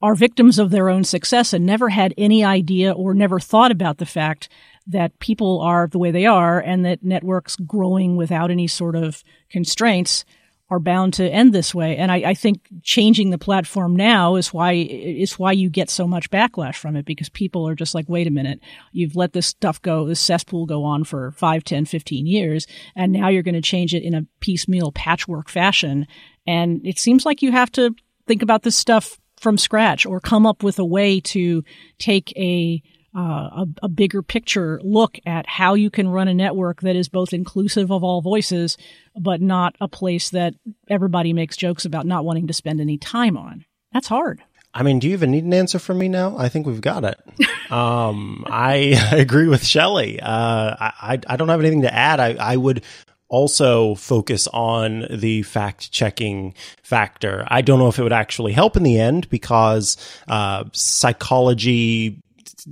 are 0.01 0.15
victims 0.15 0.59
of 0.59 0.71
their 0.71 0.89
own 0.89 1.03
success 1.03 1.53
and 1.53 1.65
never 1.65 1.89
had 1.89 2.13
any 2.17 2.43
idea 2.43 2.91
or 2.91 3.13
never 3.13 3.39
thought 3.39 3.71
about 3.71 3.97
the 3.97 4.05
fact 4.05 4.47
that 4.87 5.19
people 5.19 5.61
are 5.61 5.87
the 5.87 5.99
way 5.99 6.09
they 6.09 6.25
are 6.25 6.59
and 6.59 6.85
that 6.85 7.03
networks 7.03 7.55
growing 7.57 8.15
without 8.15 8.49
any 8.49 8.67
sort 8.67 8.95
of 8.95 9.23
constraints 9.49 10.23
are 10.69 10.79
bound 10.79 11.13
to 11.15 11.27
end 11.27 11.53
this 11.53 11.73
way. 11.73 11.97
And 11.97 12.11
I, 12.11 12.17
I, 12.17 12.33
think 12.33 12.67
changing 12.83 13.31
the 13.31 13.37
platform 13.37 13.95
now 13.95 14.35
is 14.35 14.53
why 14.53 14.73
is 14.73 15.39
why 15.39 15.51
you 15.51 15.69
get 15.69 15.89
so 15.89 16.07
much 16.07 16.29
backlash 16.29 16.75
from 16.75 16.95
it 16.95 17.05
because 17.05 17.29
people 17.29 17.67
are 17.67 17.75
just 17.75 17.95
like, 17.95 18.07
wait 18.07 18.27
a 18.27 18.31
minute, 18.31 18.59
you've 18.91 19.15
let 19.15 19.33
this 19.33 19.47
stuff 19.47 19.81
go, 19.81 20.05
this 20.05 20.19
cesspool 20.19 20.67
go 20.67 20.83
on 20.83 21.03
for 21.03 21.31
5, 21.31 21.63
10, 21.63 21.85
15 21.85 22.27
years, 22.27 22.67
and 22.95 23.11
now 23.11 23.29
you're 23.29 23.43
going 23.43 23.55
to 23.55 23.61
change 23.61 23.95
it 23.95 24.03
in 24.03 24.13
a 24.13 24.25
piecemeal 24.39 24.91
patchwork 24.91 25.49
fashion. 25.49 26.05
And 26.45 26.85
it 26.85 26.99
seems 26.99 27.25
like 27.25 27.41
you 27.41 27.51
have 27.51 27.71
to 27.73 27.95
think 28.27 28.43
about 28.43 28.63
this 28.63 28.77
stuff 28.77 29.19
from 29.39 29.57
scratch 29.57 30.05
or 30.05 30.19
come 30.19 30.45
up 30.45 30.63
with 30.63 30.77
a 30.79 30.85
way 30.85 31.19
to 31.19 31.63
take 31.97 32.31
a 32.37 32.83
uh, 33.15 33.19
a, 33.19 33.67
a, 33.83 33.89
bigger 33.89 34.21
picture 34.21 34.79
look 34.83 35.17
at 35.25 35.47
how 35.47 35.73
you 35.73 35.89
can 35.89 36.07
run 36.07 36.27
a 36.27 36.33
network 36.33 36.81
that 36.81 36.95
is 36.95 37.09
both 37.09 37.33
inclusive 37.33 37.91
of 37.91 38.03
all 38.03 38.21
voices, 38.21 38.77
but 39.19 39.41
not 39.41 39.75
a 39.81 39.87
place 39.87 40.29
that 40.29 40.53
everybody 40.89 41.33
makes 41.33 41.57
jokes 41.57 41.85
about 41.85 42.05
not 42.05 42.23
wanting 42.23 42.47
to 42.47 42.53
spend 42.53 42.79
any 42.79 42.97
time 42.97 43.35
on. 43.35 43.65
That's 43.91 44.07
hard. 44.07 44.43
I 44.73 44.83
mean, 44.83 44.99
do 44.99 45.07
you 45.07 45.13
even 45.13 45.31
need 45.31 45.45
an 45.45 45.53
answer 45.53 45.79
from 45.79 45.97
me 45.97 46.07
now? 46.07 46.37
I 46.37 46.49
think 46.49 46.67
we've 46.67 46.81
got 46.81 47.03
it. 47.03 47.19
um, 47.71 48.45
I 48.47 49.09
agree 49.11 49.47
with 49.47 49.65
Shelly. 49.65 50.19
Uh, 50.19 50.75
I, 50.79 51.19
I 51.25 51.35
don't 51.37 51.49
have 51.49 51.59
anything 51.59 51.81
to 51.81 51.93
add. 51.93 52.19
I, 52.19 52.35
I 52.35 52.55
would 52.55 52.83
also 53.29 53.95
focus 53.95 54.47
on 54.47 55.05
the 55.09 55.43
fact 55.43 55.91
checking 55.91 56.53
factor. 56.83 57.45
I 57.47 57.61
don't 57.61 57.79
know 57.79 57.87
if 57.87 57.97
it 57.99 58.03
would 58.03 58.13
actually 58.13 58.53
help 58.53 58.75
in 58.75 58.83
the 58.83 58.99
end 58.99 59.29
because 59.29 59.97
uh, 60.27 60.65
psychology 60.73 62.21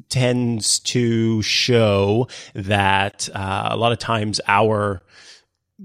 tends 0.09 0.79
to 0.79 1.41
show 1.41 2.27
that 2.53 3.29
uh, 3.33 3.69
a 3.71 3.77
lot 3.77 3.91
of 3.91 3.99
times 3.99 4.41
our 4.47 5.01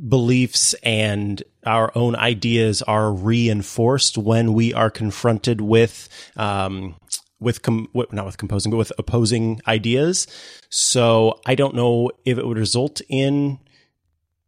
beliefs 0.09 0.75
and 0.82 1.42
our 1.64 1.92
own 1.94 2.16
ideas 2.16 2.82
are 2.82 3.12
reinforced 3.12 4.18
when 4.18 4.52
we 4.54 4.73
are 4.75 4.90
confronted 4.90 5.61
with 5.61 6.09
um, 6.37 6.97
with 7.38 7.62
com- 7.62 7.88
not 8.12 8.25
with 8.25 8.38
composing 8.38 8.71
but 8.71 8.78
with 8.78 8.92
opposing 8.99 9.61
ideas. 9.66 10.26
So 10.71 11.40
i 11.47 11.54
don't 11.54 11.75
know 11.75 12.11
if 12.25 12.38
it 12.38 12.47
would 12.47 12.59
result 12.59 13.00
in 13.09 13.59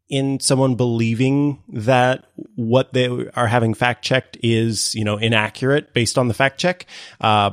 in 0.08 0.38
someone 0.38 0.74
believing 0.74 1.62
that 1.68 2.26
what 2.56 2.92
they 2.92 3.08
are 3.30 3.46
having 3.46 3.74
fact 3.74 4.04
checked 4.04 4.36
is 4.42 4.94
you 4.94 5.04
know 5.04 5.16
inaccurate 5.16 5.92
based 5.94 6.18
on 6.18 6.28
the 6.28 6.34
fact 6.34 6.58
check 6.58 6.86
uh, 7.20 7.50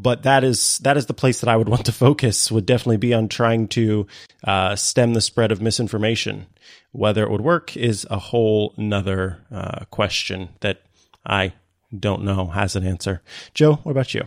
but 0.00 0.22
that 0.22 0.44
is 0.44 0.78
that 0.78 0.96
is 0.96 1.06
the 1.06 1.14
place 1.14 1.40
that 1.40 1.48
I 1.48 1.56
would 1.56 1.68
want 1.74 1.86
to 1.86 1.92
focus. 1.92 2.50
Would 2.50 2.66
definitely 2.66 2.96
be 2.98 3.14
on 3.14 3.28
trying 3.28 3.68
to 3.68 4.06
uh, 4.44 4.76
stem 4.76 5.14
the 5.14 5.20
spread 5.20 5.52
of 5.52 5.60
misinformation. 5.60 6.46
Whether 6.92 7.22
it 7.22 7.30
would 7.30 7.40
work 7.40 7.76
is 7.76 8.06
a 8.10 8.18
whole 8.18 8.74
nother 8.76 9.38
uh, 9.52 9.84
question 9.90 10.50
that 10.60 10.82
I 11.24 11.52
don't 11.96 12.24
know 12.24 12.46
has 12.46 12.76
an 12.76 12.86
answer. 12.86 13.22
Joe, 13.54 13.74
what 13.74 13.92
about 13.92 14.14
you? 14.14 14.22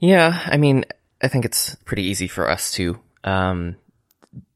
Yeah, 0.00 0.40
I 0.46 0.56
mean, 0.56 0.84
I 1.22 1.28
think 1.28 1.44
it's 1.44 1.74
pretty 1.84 2.04
easy 2.04 2.28
for 2.28 2.48
us 2.48 2.72
to 2.72 2.98
um, 3.24 3.76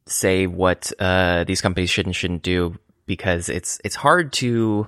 say 0.06 0.46
what 0.46 0.92
uh, 0.98 1.44
these 1.44 1.60
companies 1.60 1.90
should 1.90 2.06
and 2.06 2.14
shouldn't 2.14 2.42
do 2.42 2.78
because 3.06 3.48
it's 3.48 3.80
it's 3.84 3.96
hard 3.96 4.32
to 4.34 4.86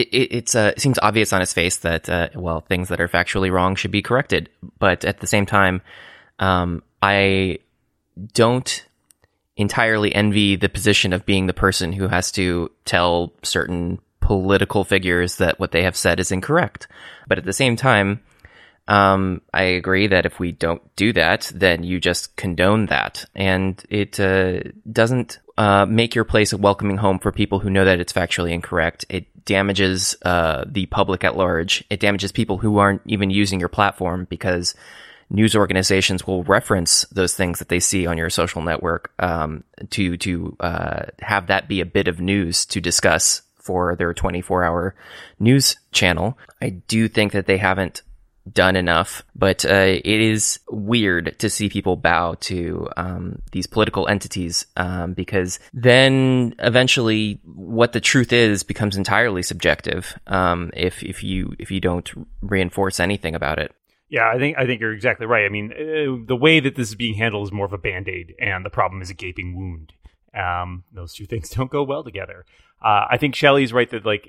it, 0.00 0.56
uh, 0.56 0.72
it 0.76 0.80
seems 0.80 0.98
obvious 1.02 1.32
on 1.32 1.42
its 1.42 1.52
face 1.52 1.78
that 1.78 2.08
uh, 2.08 2.28
well 2.34 2.60
things 2.60 2.88
that 2.88 3.00
are 3.00 3.08
factually 3.08 3.50
wrong 3.50 3.74
should 3.74 3.90
be 3.90 4.02
corrected, 4.02 4.48
but 4.78 5.04
at 5.04 5.20
the 5.20 5.26
same 5.26 5.46
time, 5.46 5.82
um, 6.38 6.82
I 7.02 7.58
don't 8.34 8.86
entirely 9.56 10.14
envy 10.14 10.56
the 10.56 10.68
position 10.68 11.12
of 11.12 11.26
being 11.26 11.46
the 11.46 11.52
person 11.52 11.92
who 11.92 12.08
has 12.08 12.32
to 12.32 12.70
tell 12.84 13.32
certain 13.42 13.98
political 14.20 14.84
figures 14.84 15.36
that 15.36 15.58
what 15.58 15.72
they 15.72 15.82
have 15.82 15.96
said 15.96 16.20
is 16.20 16.32
incorrect. 16.32 16.86
But 17.28 17.38
at 17.38 17.44
the 17.44 17.52
same 17.52 17.76
time, 17.76 18.20
um, 18.90 19.40
I 19.54 19.62
agree 19.62 20.08
that 20.08 20.26
if 20.26 20.40
we 20.40 20.50
don't 20.50 20.82
do 20.96 21.12
that, 21.12 21.52
then 21.54 21.84
you 21.84 22.00
just 22.00 22.34
condone 22.34 22.86
that, 22.86 23.24
and 23.36 23.80
it 23.88 24.18
uh, 24.18 24.62
doesn't 24.90 25.38
uh, 25.56 25.86
make 25.86 26.16
your 26.16 26.24
place 26.24 26.52
a 26.52 26.56
welcoming 26.56 26.96
home 26.96 27.20
for 27.20 27.30
people 27.30 27.60
who 27.60 27.70
know 27.70 27.84
that 27.84 28.00
it's 28.00 28.12
factually 28.12 28.50
incorrect. 28.50 29.04
It 29.08 29.44
damages 29.44 30.16
uh, 30.22 30.64
the 30.66 30.86
public 30.86 31.22
at 31.22 31.36
large. 31.36 31.84
It 31.88 32.00
damages 32.00 32.32
people 32.32 32.58
who 32.58 32.78
aren't 32.78 33.02
even 33.06 33.30
using 33.30 33.60
your 33.60 33.68
platform 33.68 34.26
because 34.28 34.74
news 35.30 35.54
organizations 35.54 36.26
will 36.26 36.42
reference 36.42 37.02
those 37.12 37.34
things 37.34 37.60
that 37.60 37.68
they 37.68 37.78
see 37.78 38.08
on 38.08 38.18
your 38.18 38.28
social 38.28 38.60
network 38.60 39.12
um, 39.20 39.62
to 39.90 40.16
to 40.16 40.56
uh, 40.58 41.02
have 41.20 41.46
that 41.46 41.68
be 41.68 41.80
a 41.80 41.86
bit 41.86 42.08
of 42.08 42.20
news 42.20 42.66
to 42.66 42.80
discuss 42.80 43.42
for 43.54 43.94
their 43.94 44.12
24 44.12 44.64
hour 44.64 44.96
news 45.38 45.76
channel. 45.92 46.36
I 46.60 46.70
do 46.70 47.06
think 47.06 47.30
that 47.32 47.46
they 47.46 47.58
haven't 47.58 48.02
done 48.50 48.76
enough, 48.76 49.22
but 49.34 49.64
uh, 49.64 49.98
it 50.04 50.20
is 50.20 50.60
weird 50.70 51.38
to 51.38 51.50
see 51.50 51.68
people 51.68 51.96
bow 51.96 52.34
to 52.40 52.88
um, 52.96 53.42
these 53.52 53.66
political 53.66 54.08
entities 54.08 54.66
um, 54.76 55.12
because 55.12 55.58
then 55.72 56.54
eventually 56.58 57.40
what 57.44 57.92
the 57.92 58.00
truth 58.00 58.32
is 58.32 58.62
becomes 58.62 58.96
entirely 58.96 59.42
subjective 59.42 60.18
um, 60.26 60.70
if 60.74 61.02
if 61.02 61.22
you 61.22 61.54
if 61.58 61.70
you 61.70 61.80
don't 61.80 62.10
reinforce 62.40 63.00
anything 63.00 63.34
about 63.34 63.58
it. 63.58 63.74
Yeah, 64.08 64.28
I 64.28 64.38
think 64.38 64.58
I 64.58 64.66
think 64.66 64.80
you're 64.80 64.92
exactly 64.92 65.26
right. 65.26 65.44
I 65.44 65.48
mean, 65.48 65.72
uh, 65.72 66.26
the 66.26 66.36
way 66.36 66.58
that 66.60 66.74
this 66.74 66.88
is 66.88 66.94
being 66.96 67.14
handled 67.14 67.46
is 67.46 67.52
more 67.52 67.66
of 67.66 67.72
a 67.72 67.78
band 67.78 68.08
aid, 68.08 68.34
and 68.40 68.64
the 68.64 68.70
problem 68.70 69.02
is 69.02 69.10
a 69.10 69.14
gaping 69.14 69.56
wound. 69.56 69.92
Um, 70.34 70.84
those 70.92 71.14
two 71.14 71.26
things 71.26 71.48
don't 71.50 71.70
go 71.70 71.82
well 71.82 72.02
together. 72.02 72.44
Uh, 72.82 73.06
I 73.10 73.18
think 73.18 73.34
Shelly's 73.34 73.72
right 73.72 73.88
that 73.90 74.04
like 74.04 74.26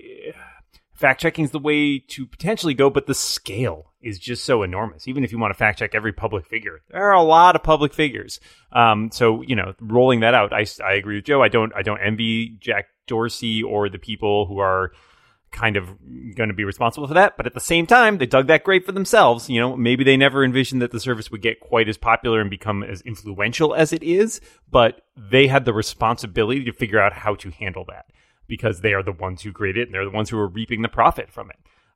fact 1.02 1.22
checking 1.22 1.44
is 1.44 1.52
the 1.52 1.60
way 1.60 2.00
to 2.00 2.26
potentially 2.26 2.74
go, 2.74 2.90
but 2.90 3.08
the 3.08 3.14
scale 3.14 3.92
is 4.02 4.18
just 4.18 4.46
so 4.46 4.64
enormous. 4.64 5.08
Even 5.08 5.24
if 5.24 5.32
you 5.32 5.38
want 5.38 5.52
to 5.52 5.58
fact 5.58 5.80
check 5.80 5.94
every 5.94 6.14
public 6.14 6.46
figure, 6.48 6.82
there 6.90 7.04
are 7.04 7.14
a 7.14 7.22
lot 7.22 7.56
of 7.56 7.64
public 7.64 7.94
figures. 7.94 8.40
Um, 8.72 9.12
so 9.12 9.42
you 9.42 9.56
know, 9.56 9.74
rolling 9.80 10.22
that 10.22 10.34
out, 10.34 10.54
I, 10.54 10.66
I 10.84 10.94
agree 10.94 11.16
with 11.16 11.26
Joe. 11.26 11.42
I 11.42 11.50
don't 11.50 11.74
I 11.76 11.82
don't 11.82 12.00
envy 12.00 12.58
Jack 12.60 12.88
Dorsey 13.08 13.64
or 13.64 13.90
the 13.90 14.00
people 14.00 14.46
who 14.46 14.60
are 14.60 14.92
kind 15.52 15.76
of 15.76 15.90
going 16.36 16.48
to 16.48 16.56
be 16.56 16.64
responsible 16.64 17.08
for 17.08 17.14
that. 17.14 17.36
But 17.36 17.46
at 17.46 17.54
the 17.54 17.60
same 17.60 17.86
time, 17.86 18.18
they 18.18 18.26
dug 18.26 18.48
that 18.48 18.64
grave 18.64 18.86
for 18.86 18.94
themselves. 18.94 19.50
You 19.50 19.60
know, 19.60 19.76
maybe 19.76 20.04
they 20.04 20.16
never 20.16 20.46
envisioned 20.46 20.82
that 20.82 20.92
the 20.92 21.00
service 21.00 21.30
would 21.30 21.42
get 21.42 21.60
quite 21.60 21.90
as 21.90 21.98
popular 21.98 22.40
and 22.40 22.50
become 22.50 22.84
as 22.84 23.02
influential 23.02 23.76
as 23.76 23.92
it 23.92 24.02
is, 24.02 24.40
but 24.70 25.02
they 25.18 25.48
had 25.48 25.66
the 25.66 25.74
responsibility 25.74 26.64
to 26.64 26.72
figure 26.72 27.00
out 27.00 27.14
how 27.14 27.36
to 27.36 27.52
handle 27.52 27.86
that 27.90 28.06
because 28.52 28.82
they 28.82 28.94
are 28.94 29.02
the 29.02 29.14
ones 29.14 29.42
who 29.42 29.54
created 29.54 29.80
it 29.80 29.88
and 29.88 29.96
they're 29.96 30.04
the 30.04 30.12
ones 30.12 30.30
who 30.30 30.38
are 30.38 30.46
reaping 30.46 30.82
the 30.82 30.90
profit 30.90 31.32
from 31.32 31.50
it. 31.50 31.56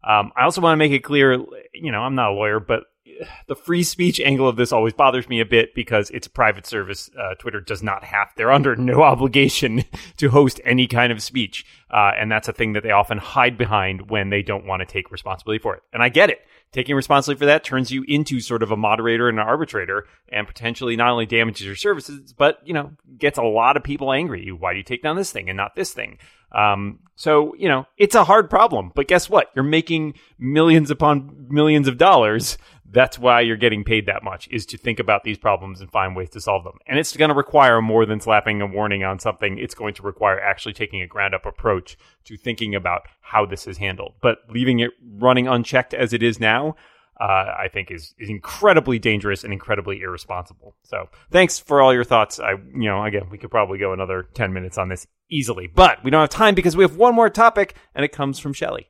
Um, 0.10 0.32
I 0.38 0.46
also 0.46 0.62
want 0.62 0.72
to 0.72 0.78
make 0.78 0.94
it 0.94 1.04
clear, 1.04 1.34
you 1.74 1.91
know, 1.91 2.00
I'm 2.00 2.15
not 2.15 2.32
a 2.32 2.34
lawyer, 2.34 2.62
but 2.62 2.86
the 3.48 3.58
free 3.58 3.84
speech 3.84 4.22
angle 4.22 4.48
of 4.48 4.56
this 4.56 4.72
always 4.72 4.94
bothers 4.94 5.28
me 5.28 5.41
a 5.41 5.46
bit 5.46 5.76
because 5.76 6.10
it's 6.12 6.28
a 6.28 6.30
private 6.30 6.65
service. 6.65 7.10
Uh, 7.20 7.36
Twitter 7.36 7.60
does 7.60 7.84
not 7.84 8.06
have, 8.06 8.30
they're 8.38 8.54
under 8.54 8.74
no 8.78 9.04
obligation 9.04 9.84
to 10.18 10.30
host 10.30 10.62
any 10.63 10.88
kind 10.88 11.12
of 11.12 11.22
speech. 11.22 11.65
Uh, 11.91 12.12
and 12.18 12.32
that's 12.32 12.48
a 12.48 12.54
thing 12.54 12.72
that 12.72 12.84
they 12.84 12.91
often 12.91 13.18
hide 13.18 13.58
behind 13.58 14.10
when 14.10 14.30
they 14.30 14.41
don't 14.41 14.65
want 14.65 14.80
to 14.80 14.86
take 14.86 15.12
responsibility 15.12 15.62
for 15.62 15.76
it. 15.76 15.84
And 15.91 16.02
I 16.02 16.08
get 16.08 16.30
it. 16.30 16.39
Taking 16.72 16.96
responsibility 16.96 17.39
for 17.39 17.46
that 17.46 17.63
turns 17.63 17.89
you 17.89 18.04
into 18.08 18.41
sort 18.41 18.62
of 18.62 18.72
a 18.72 18.76
moderator 18.76 19.30
and 19.30 19.39
an 19.39 19.46
arbitrator 19.46 20.08
and 20.30 20.46
potentially 20.46 20.96
not 20.96 21.10
only 21.10 21.26
damages 21.26 21.65
your 21.65 21.76
services, 21.76 22.34
but, 22.34 22.60
you 22.65 22.74
know, 22.74 22.91
gets 23.18 23.38
a 23.38 23.44
lot 23.44 23.78
of 23.78 23.84
people 23.84 24.12
angry. 24.12 24.52
Why 24.52 24.74
do 24.74 24.78
you 24.78 24.84
take 24.84 25.02
down 25.02 25.15
this 25.15 25.32
thing 25.32 25.50
and 25.50 25.56
not 25.58 25.76
this 25.76 25.94
thing? 25.94 26.18
Um, 26.56 27.00
so, 27.15 27.54
you 27.56 27.70
know, 27.70 27.86
it's 27.98 28.15
a 28.15 28.26
hard 28.26 28.50
problem, 28.50 28.91
but 28.94 29.08
guess 29.08 29.30
what? 29.30 29.50
You're 29.56 29.63
making 29.63 30.15
millions 30.38 30.91
upon 30.91 31.48
millions 31.50 31.88
of 31.88 31.98
dollars. 31.98 32.58
That's 32.89 33.18
why 33.18 33.41
you're 33.41 33.58
getting 33.58 33.84
paid 33.84 34.06
that 34.06 34.24
much 34.24 34.48
is 34.50 34.65
to 34.68 34.78
think 34.78 35.00
about 35.00 35.24
these 35.24 35.38
problems 35.38 35.82
and 35.82 35.91
find 35.91 36.15
ways 36.15 36.30
to 36.32 36.41
solve 36.41 36.63
them. 36.63 36.78
And 36.88 37.00
it's 37.00 37.15
going 37.15 37.30
to 37.30 37.36
require 37.36 37.82
more 37.82 38.06
than 38.06 38.20
slapping 38.20 38.62
a 38.62 38.68
warning 38.68 39.04
on 39.04 39.20
something. 39.20 39.58
It's 39.58 39.76
going 39.76 39.94
to 39.96 40.04
require 40.04 40.39
actually 40.39 40.74
taking 40.74 41.02
a 41.02 41.08
ground 41.08 41.34
up 41.34 41.46
approach 41.46 41.98
to 42.26 42.38
thinking 42.38 42.76
about 42.76 43.04
how 43.22 43.46
this 43.46 43.65
is 43.68 43.78
handled. 43.78 44.15
But 44.22 44.39
leaving 44.50 44.80
it 44.80 44.91
running 45.18 45.48
unchecked 45.48 45.94
as 45.94 46.13
it 46.13 46.24
is 46.24 46.39
now, 46.39 46.76
uh, 47.19 47.23
I 47.58 47.69
think 47.71 47.91
is, 47.91 48.13
is 48.17 48.30
incredibly 48.30 48.99
dangerous 48.99 49.43
and 49.43 49.54
incredibly 49.54 50.01
irresponsible. 50.01 50.75
So 50.84 51.10
thanks 51.32 51.60
for 51.60 51.82
all 51.82 51.93
your 51.93 52.04
thoughts. 52.04 52.39
I, 52.39 52.51
you 52.51 52.89
know, 52.89 53.04
again, 53.04 53.30
we 53.32 53.38
could 53.38 53.51
probably 53.51 53.78
go 53.78 53.93
another 53.93 54.28
10 54.34 54.51
minutes 54.54 54.78
on 54.78 54.89
this 54.89 55.08
easily, 55.30 55.67
but 55.67 56.04
we 56.04 56.12
don't 56.12 56.21
have 56.21 56.30
time 56.30 56.56
because 56.56 56.75
we 56.75 56.84
have 56.84 56.97
one 56.97 57.15
more 57.15 57.30
topic 57.30 57.75
and 57.93 58.04
it 58.04 58.12
comes 58.12 58.39
from 58.39 58.54
Shelly. 58.54 58.89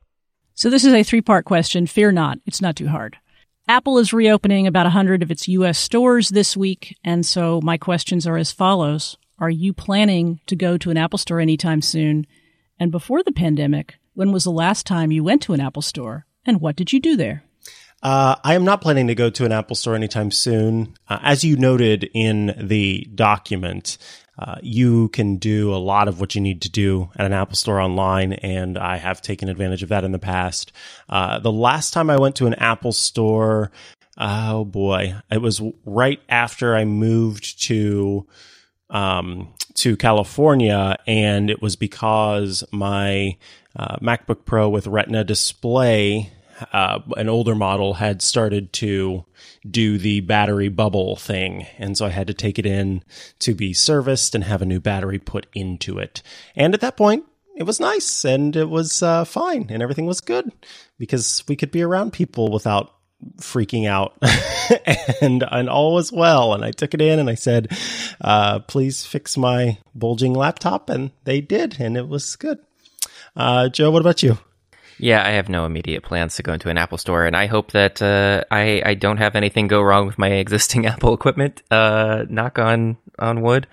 So 0.54 0.70
this 0.70 0.84
is 0.84 0.92
a 0.92 1.02
three 1.02 1.20
part 1.20 1.44
question. 1.44 1.86
Fear 1.86 2.12
not. 2.12 2.38
It's 2.46 2.62
not 2.62 2.76
too 2.76 2.88
hard. 2.88 3.18
Apple 3.68 3.98
is 3.98 4.12
reopening 4.12 4.66
about 4.66 4.86
100 4.86 5.22
of 5.22 5.30
its 5.30 5.48
US 5.48 5.78
stores 5.78 6.28
this 6.28 6.56
week. 6.56 6.96
And 7.04 7.26
so 7.26 7.60
my 7.62 7.76
questions 7.76 8.26
are 8.26 8.36
as 8.36 8.52
follows. 8.52 9.16
Are 9.38 9.50
you 9.50 9.72
planning 9.72 10.40
to 10.46 10.56
go 10.56 10.78
to 10.78 10.90
an 10.90 10.96
Apple 10.96 11.18
store 11.18 11.40
anytime 11.40 11.82
soon? 11.82 12.26
And 12.78 12.90
before 12.90 13.22
the 13.22 13.32
pandemic, 13.32 13.96
when 14.14 14.32
was 14.32 14.44
the 14.44 14.50
last 14.50 14.86
time 14.86 15.12
you 15.12 15.22
went 15.22 15.42
to 15.42 15.52
an 15.52 15.60
Apple 15.60 15.82
store? 15.82 16.26
And 16.46 16.60
what 16.60 16.76
did 16.76 16.92
you 16.92 17.00
do 17.00 17.16
there? 17.16 17.42
Uh, 18.06 18.36
I 18.44 18.54
am 18.54 18.64
not 18.64 18.82
planning 18.82 19.08
to 19.08 19.16
go 19.16 19.30
to 19.30 19.44
an 19.44 19.50
Apple 19.50 19.74
store 19.74 19.96
anytime 19.96 20.30
soon. 20.30 20.94
Uh, 21.08 21.18
as 21.22 21.42
you 21.42 21.56
noted 21.56 22.08
in 22.14 22.54
the 22.56 23.04
document, 23.12 23.98
uh, 24.38 24.58
you 24.62 25.08
can 25.08 25.38
do 25.38 25.74
a 25.74 25.82
lot 25.82 26.06
of 26.06 26.20
what 26.20 26.36
you 26.36 26.40
need 26.40 26.62
to 26.62 26.70
do 26.70 27.10
at 27.16 27.26
an 27.26 27.32
Apple 27.32 27.56
store 27.56 27.80
online, 27.80 28.34
and 28.34 28.78
I 28.78 28.98
have 28.98 29.22
taken 29.22 29.48
advantage 29.48 29.82
of 29.82 29.88
that 29.88 30.04
in 30.04 30.12
the 30.12 30.20
past. 30.20 30.70
Uh, 31.08 31.40
the 31.40 31.50
last 31.50 31.92
time 31.92 32.08
I 32.08 32.16
went 32.16 32.36
to 32.36 32.46
an 32.46 32.54
Apple 32.54 32.92
store, 32.92 33.72
oh 34.16 34.64
boy, 34.64 35.16
it 35.28 35.42
was 35.42 35.60
right 35.84 36.20
after 36.28 36.76
I 36.76 36.84
moved 36.84 37.60
to 37.62 38.24
um, 38.88 39.52
to 39.74 39.96
California, 39.96 40.96
and 41.08 41.50
it 41.50 41.60
was 41.60 41.74
because 41.74 42.62
my 42.70 43.36
uh, 43.74 43.96
MacBook 43.96 44.44
Pro 44.44 44.68
with 44.68 44.86
Retina 44.86 45.24
display 45.24 46.30
uh, 46.72 47.00
an 47.16 47.28
older 47.28 47.54
model 47.54 47.94
had 47.94 48.22
started 48.22 48.72
to 48.74 49.24
do 49.68 49.98
the 49.98 50.20
battery 50.20 50.68
bubble 50.68 51.16
thing. 51.16 51.66
And 51.78 51.96
so 51.96 52.06
I 52.06 52.10
had 52.10 52.26
to 52.28 52.34
take 52.34 52.58
it 52.58 52.66
in 52.66 53.02
to 53.40 53.54
be 53.54 53.72
serviced 53.72 54.34
and 54.34 54.44
have 54.44 54.62
a 54.62 54.66
new 54.66 54.80
battery 54.80 55.18
put 55.18 55.46
into 55.54 55.98
it. 55.98 56.22
And 56.54 56.74
at 56.74 56.80
that 56.80 56.96
point, 56.96 57.24
it 57.56 57.64
was 57.64 57.80
nice 57.80 58.24
and 58.24 58.54
it 58.54 58.68
was 58.68 59.02
uh, 59.02 59.24
fine 59.24 59.66
and 59.70 59.82
everything 59.82 60.06
was 60.06 60.20
good 60.20 60.52
because 60.98 61.42
we 61.48 61.56
could 61.56 61.70
be 61.70 61.82
around 61.82 62.12
people 62.12 62.50
without 62.50 62.92
freaking 63.38 63.88
out. 63.88 64.16
And 65.22 65.44
and 65.48 65.70
all 65.70 65.94
was 65.94 66.10
well. 66.10 66.52
And 66.52 66.64
i 66.64 66.72
took 66.72 66.92
it 66.92 67.00
in 67.00 67.20
and 67.20 67.30
i 67.30 67.36
said 67.36 67.68
uh, 68.20 68.58
please 68.58 69.06
fix 69.06 69.36
my 69.36 69.78
bulging 69.94 70.34
laptop. 70.34 70.90
And 70.90 71.12
they 71.22 71.40
did 71.40 71.76
and 71.78 71.96
it 71.96 72.08
was 72.08 72.34
good. 72.34 72.58
Uh, 73.36 73.68
joe 73.68 73.92
what 73.92 74.00
about 74.00 74.24
you 74.24 74.38
yeah, 74.98 75.26
I 75.26 75.30
have 75.32 75.48
no 75.48 75.66
immediate 75.66 76.02
plans 76.02 76.36
to 76.36 76.42
go 76.42 76.52
into 76.52 76.70
an 76.70 76.78
Apple 76.78 76.98
store, 76.98 77.26
and 77.26 77.36
I 77.36 77.46
hope 77.46 77.72
that 77.72 78.00
uh, 78.00 78.44
I 78.50 78.82
I 78.84 78.94
don't 78.94 79.18
have 79.18 79.36
anything 79.36 79.68
go 79.68 79.82
wrong 79.82 80.06
with 80.06 80.18
my 80.18 80.28
existing 80.44 80.86
Apple 80.92 81.14
equipment. 81.14 81.62
Uh, 81.70 82.24
knock 82.28 82.58
on 82.58 82.96
on 83.18 83.42
wood, 83.42 83.66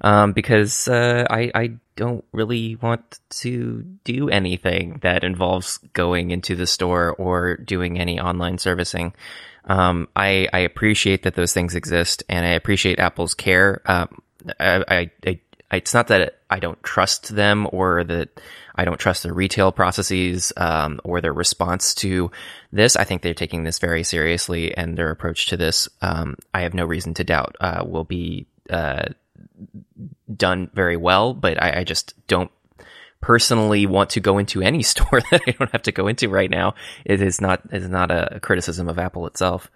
um, 0.00 0.32
because 0.32 0.88
uh, 0.88 1.26
I 1.30 1.50
I 1.54 1.70
don't 1.96 2.24
really 2.32 2.76
want 2.76 3.20
to 3.30 3.82
do 4.04 4.28
anything 4.28 4.98
that 5.02 5.24
involves 5.24 5.78
going 5.94 6.30
into 6.30 6.54
the 6.54 6.66
store 6.66 7.14
or 7.14 7.56
doing 7.56 7.98
any 7.98 8.20
online 8.20 8.58
servicing. 8.58 9.14
Um, 9.64 10.08
I 10.14 10.48
I 10.52 10.60
appreciate 10.60 11.22
that 11.22 11.34
those 11.34 11.52
things 11.52 11.74
exist, 11.74 12.22
and 12.28 12.44
I 12.46 12.50
appreciate 12.50 12.98
Apple's 12.98 13.34
care. 13.34 13.80
Um, 13.86 14.22
I, 14.60 14.84
I, 14.88 15.10
I 15.26 15.40
it's 15.72 15.94
not 15.94 16.08
that 16.08 16.35
I 16.48 16.60
don't 16.60 16.80
trust 16.82 17.34
them 17.34 17.68
or 17.72 18.04
that 18.04 18.40
I 18.74 18.84
don't 18.84 18.98
trust 18.98 19.22
their 19.22 19.34
retail 19.34 19.72
processes 19.72 20.52
um, 20.56 21.00
or 21.02 21.20
their 21.20 21.32
response 21.32 21.94
to 21.96 22.30
this. 22.72 22.94
I 22.96 23.04
think 23.04 23.22
they're 23.22 23.34
taking 23.34 23.64
this 23.64 23.78
very 23.78 24.04
seriously, 24.04 24.76
and 24.76 24.96
their 24.96 25.10
approach 25.10 25.46
to 25.46 25.56
this, 25.56 25.88
um, 26.02 26.36
I 26.54 26.60
have 26.60 26.74
no 26.74 26.84
reason 26.84 27.14
to 27.14 27.24
doubt, 27.24 27.56
uh, 27.60 27.84
will 27.86 28.04
be 28.04 28.46
uh, 28.70 29.06
done 30.34 30.70
very 30.74 30.96
well. 30.96 31.34
But 31.34 31.60
I, 31.60 31.80
I 31.80 31.84
just 31.84 32.14
don't 32.28 32.50
personally 33.20 33.86
want 33.86 34.10
to 34.10 34.20
go 34.20 34.38
into 34.38 34.62
any 34.62 34.82
store 34.84 35.20
that 35.30 35.42
I 35.46 35.50
don't 35.52 35.72
have 35.72 35.82
to 35.82 35.92
go 35.92 36.06
into 36.06 36.28
right 36.28 36.50
now. 36.50 36.74
It 37.04 37.20
is 37.20 37.40
not 37.40 37.62
it 37.72 37.82
is 37.82 37.88
not 37.88 38.10
a 38.10 38.38
criticism 38.40 38.88
of 38.88 38.98
Apple 38.98 39.26
itself. 39.26 39.70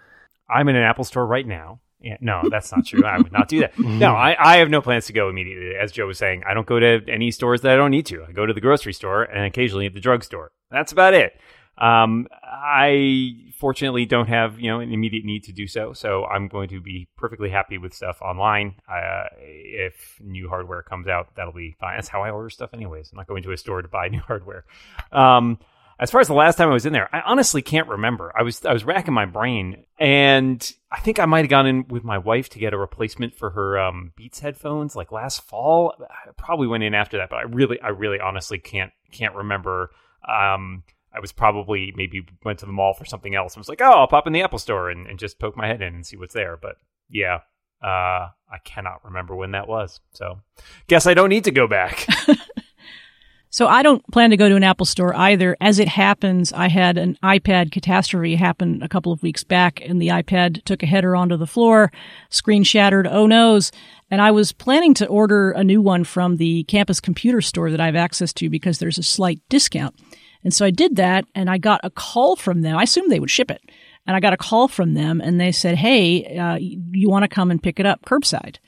I'm 0.49 0.69
in 0.69 0.75
an 0.75 0.83
Apple 0.83 1.03
store 1.03 1.25
right 1.25 1.47
now. 1.47 1.79
Yeah, 2.01 2.17
no, 2.19 2.41
that's 2.49 2.71
not 2.71 2.85
true. 2.85 3.05
I 3.05 3.17
would 3.17 3.31
not 3.31 3.47
do 3.47 3.59
that. 3.59 3.77
No, 3.77 4.15
I, 4.15 4.35
I 4.39 4.57
have 4.57 4.69
no 4.69 4.81
plans 4.81 5.05
to 5.05 5.13
go 5.13 5.29
immediately. 5.29 5.75
As 5.75 5.91
Joe 5.91 6.07
was 6.07 6.17
saying, 6.17 6.43
I 6.47 6.53
don't 6.53 6.65
go 6.65 6.79
to 6.79 7.01
any 7.07 7.31
stores 7.31 7.61
that 7.61 7.71
I 7.71 7.75
don't 7.75 7.91
need 7.91 8.07
to. 8.07 8.25
I 8.27 8.31
go 8.31 8.45
to 8.45 8.53
the 8.53 8.61
grocery 8.61 8.93
store 8.93 9.23
and 9.23 9.45
occasionally 9.45 9.85
at 9.85 9.93
the 9.93 9.99
drugstore. 9.99 10.51
That's 10.71 10.91
about 10.91 11.13
it. 11.13 11.39
Um, 11.77 12.27
I 12.43 13.33
fortunately 13.57 14.05
don't 14.05 14.27
have 14.27 14.59
you 14.59 14.69
know 14.69 14.81
an 14.81 14.91
immediate 14.91 15.25
need 15.25 15.43
to 15.45 15.53
do 15.53 15.67
so, 15.67 15.93
so 15.93 16.25
I'm 16.25 16.47
going 16.47 16.69
to 16.69 16.81
be 16.81 17.07
perfectly 17.17 17.49
happy 17.49 17.77
with 17.77 17.93
stuff 17.93 18.21
online. 18.21 18.75
Uh, 18.87 19.23
if 19.37 20.19
new 20.21 20.49
hardware 20.49 20.83
comes 20.83 21.07
out, 21.07 21.35
that'll 21.35 21.53
be 21.53 21.75
fine. 21.79 21.97
That's 21.97 22.07
how 22.07 22.23
I 22.23 22.29
order 22.29 22.49
stuff, 22.49 22.71
anyways. 22.73 23.11
I'm 23.11 23.17
not 23.17 23.27
going 23.27 23.43
to 23.43 23.51
a 23.51 23.57
store 23.57 23.81
to 23.81 23.87
buy 23.87 24.07
new 24.09 24.19
hardware. 24.19 24.65
Um, 25.11 25.59
as 26.01 26.09
far 26.09 26.19
as 26.19 26.27
the 26.27 26.33
last 26.33 26.55
time 26.55 26.67
I 26.67 26.73
was 26.73 26.87
in 26.87 26.93
there, 26.93 27.13
I 27.15 27.21
honestly 27.21 27.61
can't 27.61 27.87
remember. 27.87 28.33
I 28.35 28.41
was 28.41 28.65
I 28.65 28.73
was 28.73 28.83
racking 28.83 29.13
my 29.13 29.25
brain, 29.25 29.85
and 29.99 30.73
I 30.91 30.99
think 30.99 31.19
I 31.19 31.25
might 31.25 31.41
have 31.41 31.49
gone 31.49 31.67
in 31.67 31.87
with 31.87 32.03
my 32.03 32.17
wife 32.17 32.49
to 32.49 32.59
get 32.59 32.73
a 32.73 32.77
replacement 32.77 33.35
for 33.35 33.51
her 33.51 33.79
um, 33.79 34.11
Beats 34.15 34.39
headphones 34.39 34.95
like 34.95 35.11
last 35.11 35.43
fall. 35.43 35.93
I 36.01 36.31
probably 36.37 36.65
went 36.65 36.83
in 36.83 36.95
after 36.95 37.17
that, 37.17 37.29
but 37.29 37.35
I 37.35 37.43
really, 37.43 37.79
I 37.79 37.89
really, 37.89 38.19
honestly 38.19 38.57
can't 38.57 38.91
can't 39.11 39.35
remember. 39.35 39.91
Um, 40.27 40.83
I 41.13 41.19
was 41.19 41.31
probably 41.31 41.93
maybe 41.95 42.25
went 42.43 42.59
to 42.59 42.65
the 42.65 42.71
mall 42.71 42.95
for 42.95 43.05
something 43.05 43.35
else 43.35 43.53
and 43.53 43.59
was 43.59 43.69
like, 43.69 43.81
oh, 43.81 43.91
I'll 43.91 44.07
pop 44.07 44.25
in 44.25 44.33
the 44.33 44.41
Apple 44.41 44.59
store 44.59 44.89
and, 44.89 45.05
and 45.05 45.19
just 45.19 45.37
poke 45.37 45.55
my 45.55 45.67
head 45.67 45.83
in 45.83 45.93
and 45.93 46.05
see 46.05 46.17
what's 46.17 46.33
there. 46.33 46.57
But 46.57 46.77
yeah, 47.09 47.41
uh, 47.83 48.29
I 48.49 48.57
cannot 48.63 49.05
remember 49.05 49.35
when 49.35 49.51
that 49.51 49.67
was. 49.67 49.99
So 50.13 50.41
guess 50.87 51.05
I 51.05 51.13
don't 51.13 51.29
need 51.29 51.43
to 51.43 51.51
go 51.51 51.67
back. 51.67 52.07
So 53.53 53.67
I 53.67 53.83
don't 53.83 54.05
plan 54.13 54.29
to 54.29 54.37
go 54.37 54.47
to 54.47 54.55
an 54.55 54.63
Apple 54.63 54.85
store 54.85 55.13
either. 55.13 55.57
As 55.59 55.77
it 55.77 55.89
happens, 55.89 56.53
I 56.53 56.69
had 56.69 56.97
an 56.97 57.17
iPad 57.21 57.73
catastrophe 57.73 58.35
happen 58.35 58.81
a 58.81 58.87
couple 58.87 59.11
of 59.11 59.21
weeks 59.21 59.43
back 59.43 59.81
and 59.81 60.01
the 60.01 60.07
iPad 60.07 60.63
took 60.63 60.81
a 60.81 60.85
header 60.85 61.17
onto 61.17 61.35
the 61.35 61.45
floor, 61.45 61.91
screen 62.29 62.63
shattered. 62.63 63.07
Oh 63.07 63.27
noes. 63.27 63.73
And 64.09 64.21
I 64.21 64.31
was 64.31 64.53
planning 64.53 64.93
to 64.95 65.07
order 65.07 65.51
a 65.51 65.65
new 65.65 65.81
one 65.81 66.05
from 66.05 66.37
the 66.37 66.63
campus 66.63 67.01
computer 67.01 67.41
store 67.41 67.69
that 67.71 67.81
I 67.81 67.87
have 67.87 67.95
access 67.97 68.31
to 68.33 68.49
because 68.49 68.79
there's 68.79 68.97
a 68.97 69.03
slight 69.03 69.41
discount. 69.49 69.99
And 70.45 70.53
so 70.53 70.65
I 70.65 70.71
did 70.71 70.95
that 70.95 71.25
and 71.35 71.49
I 71.49 71.57
got 71.57 71.81
a 71.83 71.89
call 71.89 72.37
from 72.37 72.61
them. 72.61 72.77
I 72.77 72.83
assumed 72.83 73.11
they 73.11 73.19
would 73.19 73.29
ship 73.29 73.51
it. 73.51 73.61
And 74.07 74.15
I 74.15 74.21
got 74.21 74.33
a 74.33 74.37
call 74.37 74.69
from 74.69 74.93
them 74.93 75.19
and 75.19 75.41
they 75.41 75.51
said, 75.51 75.75
Hey, 75.75 76.37
uh, 76.37 76.57
you 76.57 77.09
want 77.09 77.23
to 77.23 77.27
come 77.27 77.51
and 77.51 77.61
pick 77.61 77.81
it 77.81 77.85
up 77.85 78.05
curbside? 78.05 78.59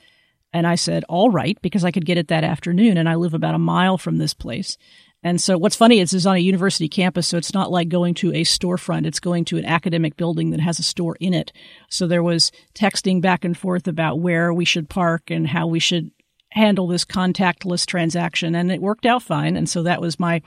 And 0.54 0.68
I 0.68 0.76
said, 0.76 1.04
all 1.08 1.30
right, 1.30 1.60
because 1.60 1.84
I 1.84 1.90
could 1.90 2.06
get 2.06 2.16
it 2.16 2.28
that 2.28 2.44
afternoon. 2.44 2.96
And 2.96 3.08
I 3.08 3.16
live 3.16 3.34
about 3.34 3.56
a 3.56 3.58
mile 3.58 3.98
from 3.98 4.16
this 4.16 4.32
place. 4.32 4.78
And 5.24 5.40
so 5.40 5.58
what's 5.58 5.74
funny 5.74 6.00
is 6.00 6.14
it's 6.14 6.26
on 6.26 6.36
a 6.36 6.40
university 6.40 6.86
campus, 6.86 7.26
so 7.26 7.38
it's 7.38 7.54
not 7.54 7.72
like 7.72 7.88
going 7.88 8.14
to 8.14 8.30
a 8.32 8.44
storefront. 8.44 9.06
It's 9.06 9.20
going 9.20 9.46
to 9.46 9.56
an 9.56 9.64
academic 9.64 10.16
building 10.16 10.50
that 10.50 10.60
has 10.60 10.78
a 10.78 10.82
store 10.84 11.16
in 11.18 11.34
it. 11.34 11.50
So 11.88 12.06
there 12.06 12.22
was 12.22 12.52
texting 12.74 13.20
back 13.20 13.44
and 13.44 13.56
forth 13.56 13.88
about 13.88 14.20
where 14.20 14.52
we 14.52 14.64
should 14.64 14.88
park 14.88 15.30
and 15.30 15.48
how 15.48 15.66
we 15.66 15.80
should 15.80 16.10
handle 16.50 16.86
this 16.86 17.04
contactless 17.04 17.84
transaction. 17.84 18.54
And 18.54 18.70
it 18.70 18.82
worked 18.82 19.06
out 19.06 19.22
fine. 19.22 19.56
And 19.56 19.68
so 19.68 19.82
that 19.82 20.00
was 20.00 20.20
my 20.20 20.40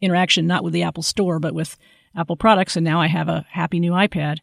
interaction, 0.00 0.46
not 0.46 0.64
with 0.64 0.72
the 0.72 0.82
Apple 0.82 1.04
store, 1.04 1.38
but 1.38 1.54
with 1.54 1.76
Apple 2.16 2.36
products. 2.36 2.74
And 2.74 2.84
now 2.84 3.00
I 3.00 3.06
have 3.06 3.28
a 3.28 3.46
happy 3.50 3.78
new 3.78 3.92
iPad. 3.92 4.38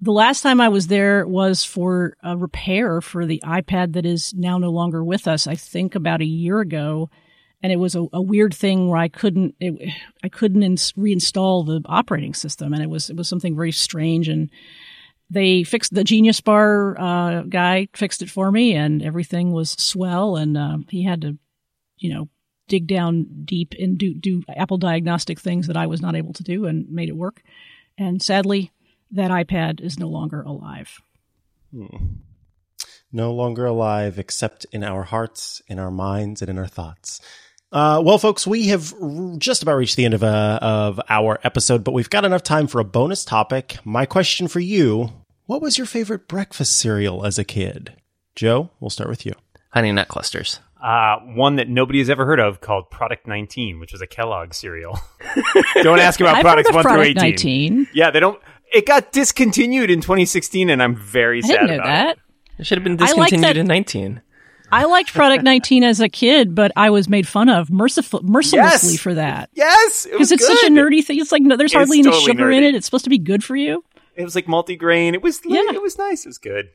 The 0.00 0.12
last 0.12 0.42
time 0.42 0.60
I 0.60 0.68
was 0.68 0.88
there 0.88 1.26
was 1.26 1.64
for 1.64 2.16
a 2.22 2.36
repair 2.36 3.00
for 3.00 3.24
the 3.24 3.42
iPad 3.44 3.94
that 3.94 4.04
is 4.04 4.34
now 4.34 4.58
no 4.58 4.70
longer 4.70 5.02
with 5.02 5.26
us. 5.26 5.46
I 5.46 5.54
think 5.54 5.94
about 5.94 6.20
a 6.20 6.26
year 6.26 6.60
ago, 6.60 7.08
and 7.62 7.72
it 7.72 7.76
was 7.76 7.94
a, 7.94 8.06
a 8.12 8.20
weird 8.20 8.54
thing 8.54 8.88
where 8.88 8.98
I 8.98 9.08
couldn't 9.08 9.54
it, 9.58 9.90
I 10.22 10.28
couldn't 10.28 10.62
ins- 10.62 10.92
reinstall 10.92 11.64
the 11.66 11.80
operating 11.86 12.34
system, 12.34 12.74
and 12.74 12.82
it 12.82 12.90
was 12.90 13.08
it 13.08 13.16
was 13.16 13.28
something 13.28 13.56
very 13.56 13.72
strange. 13.72 14.28
And 14.28 14.50
they 15.30 15.64
fixed 15.64 15.94
the 15.94 16.04
Genius 16.04 16.42
Bar 16.42 17.00
uh, 17.00 17.42
guy 17.42 17.88
fixed 17.94 18.20
it 18.20 18.28
for 18.28 18.52
me, 18.52 18.74
and 18.74 19.02
everything 19.02 19.50
was 19.50 19.70
swell. 19.70 20.36
And 20.36 20.58
uh, 20.58 20.78
he 20.90 21.04
had 21.04 21.22
to, 21.22 21.38
you 21.96 22.12
know, 22.12 22.28
dig 22.68 22.86
down 22.86 23.44
deep 23.46 23.72
and 23.78 23.96
do 23.96 24.12
do 24.12 24.42
Apple 24.54 24.76
diagnostic 24.76 25.40
things 25.40 25.68
that 25.68 25.76
I 25.76 25.86
was 25.86 26.02
not 26.02 26.16
able 26.16 26.34
to 26.34 26.42
do, 26.42 26.66
and 26.66 26.86
made 26.90 27.08
it 27.08 27.16
work. 27.16 27.42
And 27.98 28.20
sadly, 28.20 28.72
that 29.12 29.30
iPad 29.30 29.80
is 29.80 29.98
no 29.98 30.08
longer 30.08 30.42
alive. 30.42 31.00
Hmm. 31.72 31.86
No 33.12 33.32
longer 33.32 33.66
alive, 33.66 34.18
except 34.18 34.66
in 34.72 34.82
our 34.82 35.04
hearts, 35.04 35.62
in 35.68 35.78
our 35.78 35.90
minds, 35.90 36.42
and 36.42 36.50
in 36.50 36.58
our 36.58 36.66
thoughts. 36.66 37.20
Uh, 37.72 38.00
well, 38.04 38.18
folks, 38.18 38.46
we 38.46 38.68
have 38.68 38.94
just 39.38 39.62
about 39.62 39.76
reached 39.76 39.96
the 39.96 40.04
end 40.04 40.14
of, 40.14 40.22
uh, 40.22 40.58
of 40.62 41.00
our 41.08 41.38
episode, 41.42 41.84
but 41.84 41.92
we've 41.92 42.10
got 42.10 42.24
enough 42.24 42.42
time 42.42 42.66
for 42.66 42.80
a 42.80 42.84
bonus 42.84 43.24
topic. 43.24 43.78
My 43.84 44.06
question 44.06 44.48
for 44.48 44.60
you 44.60 45.12
What 45.46 45.62
was 45.62 45.78
your 45.78 45.86
favorite 45.86 46.28
breakfast 46.28 46.76
cereal 46.76 47.24
as 47.24 47.38
a 47.38 47.44
kid? 47.44 47.94
Joe, 48.34 48.70
we'll 48.80 48.90
start 48.90 49.08
with 49.08 49.26
you. 49.26 49.32
Honey 49.70 49.92
Nut 49.92 50.08
Clusters. 50.08 50.60
Uh, 50.82 51.16
one 51.20 51.56
that 51.56 51.68
nobody 51.68 51.98
has 51.98 52.10
ever 52.10 52.26
heard 52.26 52.38
of 52.38 52.60
called 52.60 52.90
Product 52.90 53.26
19, 53.26 53.80
which 53.80 53.92
was 53.92 54.02
a 54.02 54.06
Kellogg 54.06 54.52
cereal. 54.54 54.98
don't 55.82 55.98
ask 55.98 56.20
about 56.20 56.40
products 56.42 56.72
1 56.72 56.82
Product 56.82 57.18
through 57.18 57.28
18. 57.28 57.74
19. 57.74 57.88
Yeah, 57.94 58.10
they 58.10 58.20
don't 58.20 58.40
it 58.72 58.86
got 58.86 59.12
discontinued 59.12 59.90
in 59.90 60.00
2016, 60.00 60.70
and 60.70 60.82
I'm 60.82 60.96
very 60.96 61.38
I 61.38 61.46
sad 61.46 61.52
didn't 61.52 61.66
know 61.68 61.74
about 61.76 61.84
that. 61.86 62.16
it. 62.16 62.22
It 62.60 62.66
should 62.66 62.78
have 62.78 62.84
been 62.84 62.96
discontinued 62.96 63.56
in 63.56 63.66
19. 63.66 64.22
I 64.72 64.84
liked 64.86 65.12
Product 65.12 65.42
19 65.44 65.84
as 65.84 66.00
a 66.00 66.08
kid, 66.08 66.54
but 66.54 66.72
I 66.74 66.90
was 66.90 67.08
made 67.08 67.28
fun 67.28 67.48
of 67.48 67.70
merciful, 67.70 68.20
mercilessly 68.24 68.92
Yes! 68.92 69.00
for 69.00 69.14
that. 69.14 69.50
Yes, 69.54 70.04
Because 70.04 70.18
was 70.18 70.32
it's 70.32 70.46
such 70.46 70.62
a 70.64 70.70
nerdy 70.70 71.04
thing. 71.04 71.20
It's 71.20 71.30
like 71.30 71.42
no, 71.42 71.56
there's 71.56 71.70
It's 71.70 71.74
hardly 71.76 71.98
any 71.98 72.04
totally 72.10 72.24
sugar 72.24 72.50
in 72.50 72.64
it. 72.64 72.74
It's 72.74 72.84
supposed 72.86 73.04
to 73.04 73.10
be 73.10 73.18
good 73.18 73.44
for 73.44 73.54
you. 73.54 73.84
It 74.16 74.24
was 74.24 74.34
like 74.34 74.46
multigrain. 74.46 75.14
It 75.14 75.22
was 75.22 75.40
Yeah. 75.44 75.60
it 75.72 75.82
was 75.82 75.98
nice. 75.98 76.24
It 76.26 76.28
was 76.30 76.38
good. 76.38 76.70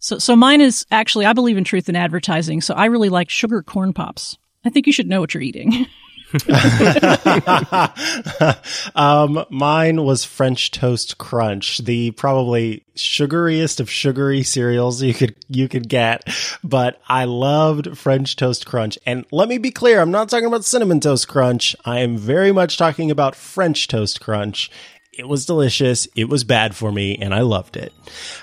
So, 0.00 0.18
so 0.18 0.34
mine 0.34 0.60
is 0.60 0.86
actually 0.90 1.26
I 1.26 1.32
believe 1.34 1.56
in 1.56 1.64
truth 1.64 1.88
in 1.88 1.94
advertising. 1.96 2.60
So 2.62 2.74
I 2.74 2.86
really 2.86 3.08
like 3.10 3.30
sugar 3.30 3.62
corn 3.62 3.92
pops. 3.92 4.38
I 4.64 4.70
think 4.70 4.86
you 4.86 4.92
should 4.92 5.06
know 5.08 5.20
what 5.20 5.34
you're 5.34 5.42
eating. 5.42 5.86
um, 8.94 9.44
mine 9.48 10.04
was 10.04 10.24
French 10.24 10.70
Toast 10.70 11.18
Crunch, 11.18 11.78
the 11.78 12.10
probably 12.12 12.84
sugariest 12.96 13.80
of 13.80 13.90
sugary 13.90 14.42
cereals 14.42 15.02
you 15.02 15.14
could 15.14 15.34
you 15.48 15.68
could 15.68 15.88
get. 15.88 16.28
But 16.62 17.00
I 17.08 17.24
loved 17.24 17.96
French 17.96 18.36
Toast 18.36 18.66
Crunch, 18.66 18.98
and 19.06 19.24
let 19.32 19.48
me 19.48 19.58
be 19.58 19.70
clear: 19.70 20.00
I'm 20.00 20.10
not 20.10 20.28
talking 20.28 20.46
about 20.46 20.64
Cinnamon 20.64 21.00
Toast 21.00 21.28
Crunch. 21.28 21.74
I 21.84 22.00
am 22.00 22.18
very 22.18 22.52
much 22.52 22.76
talking 22.76 23.10
about 23.10 23.34
French 23.34 23.88
Toast 23.88 24.20
Crunch. 24.20 24.70
It 25.18 25.26
was 25.26 25.46
delicious. 25.46 26.06
It 26.14 26.28
was 26.28 26.44
bad 26.44 26.76
for 26.76 26.92
me, 26.92 27.16
and 27.16 27.34
I 27.34 27.40
loved 27.40 27.76
it. 27.76 27.92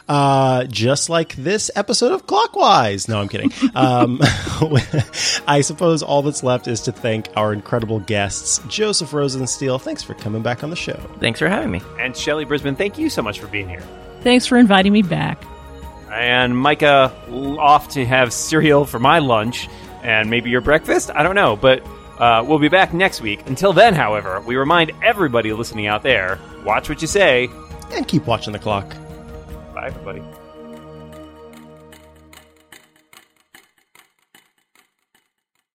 Uh, 0.10 0.66
just 0.66 1.10
like 1.10 1.34
this 1.38 1.72
episode 1.74 2.12
of 2.12 2.28
Clockwise. 2.28 3.08
No, 3.08 3.22
I'm 3.22 3.30
kidding. 3.30 3.52
Um, 3.76 4.20
I 5.48 5.62
suppose 5.62 6.02
all 6.02 6.22
that's 6.22 6.44
left 6.44 6.68
is 6.68 6.82
to 6.82 6.92
thank 6.92 7.28
our 7.36 7.52
incredible 7.52 8.00
guests, 8.00 8.60
Joseph 8.68 9.12
Rosensteel. 9.12 9.82
Thanks 9.82 10.02
for 10.02 10.14
coming 10.14 10.42
back 10.42 10.64
on 10.64 10.70
the 10.70 10.76
show. 10.76 10.96
Thanks 11.20 11.40
for 11.40 11.48
having 11.48 11.72
me. 11.72 11.82
And 12.00 12.16
Shelly 12.16 12.46
Brisbane, 12.46 12.76
thank 12.76 12.98
you 12.98 13.10
so 13.10 13.22
much 13.22 13.40
for 13.40 13.48
being 13.48 13.68
here. 13.68 13.82
Thanks 14.22 14.46
for 14.46 14.58
inviting 14.58 14.94
me 14.94 15.02
back. 15.02 15.44
And 16.12 16.58
Micah 16.58 17.12
off 17.60 17.90
to 17.90 18.06
have 18.06 18.32
cereal 18.32 18.86
for 18.86 19.00
my 19.00 19.20
lunch 19.20 19.68
and 20.04 20.30
maybe 20.30 20.50
your 20.50 20.62
breakfast. 20.62 21.12
I 21.14 21.24
don't 21.24 21.36
know, 21.36 21.56
but 21.56 21.86
uh, 22.20 22.44
we'll 22.48 22.60
be 22.60 22.70
back 22.70 22.94
next 22.94 23.22
week. 23.22 23.46
Until 23.48 23.74
then, 23.74 23.94
however, 23.94 24.42
we 24.42 24.56
remind 24.56 24.92
everybody 25.04 25.52
listening 25.54 25.88
out 25.88 26.04
there: 26.04 26.40
watch 26.64 26.90
what 26.90 27.02
you 27.02 27.08
say. 27.08 27.50
And 27.92 28.08
keep 28.08 28.26
watching 28.26 28.54
the 28.54 28.60
clock. 28.60 28.90
Bye, 29.74 29.88
everybody. 29.88 30.22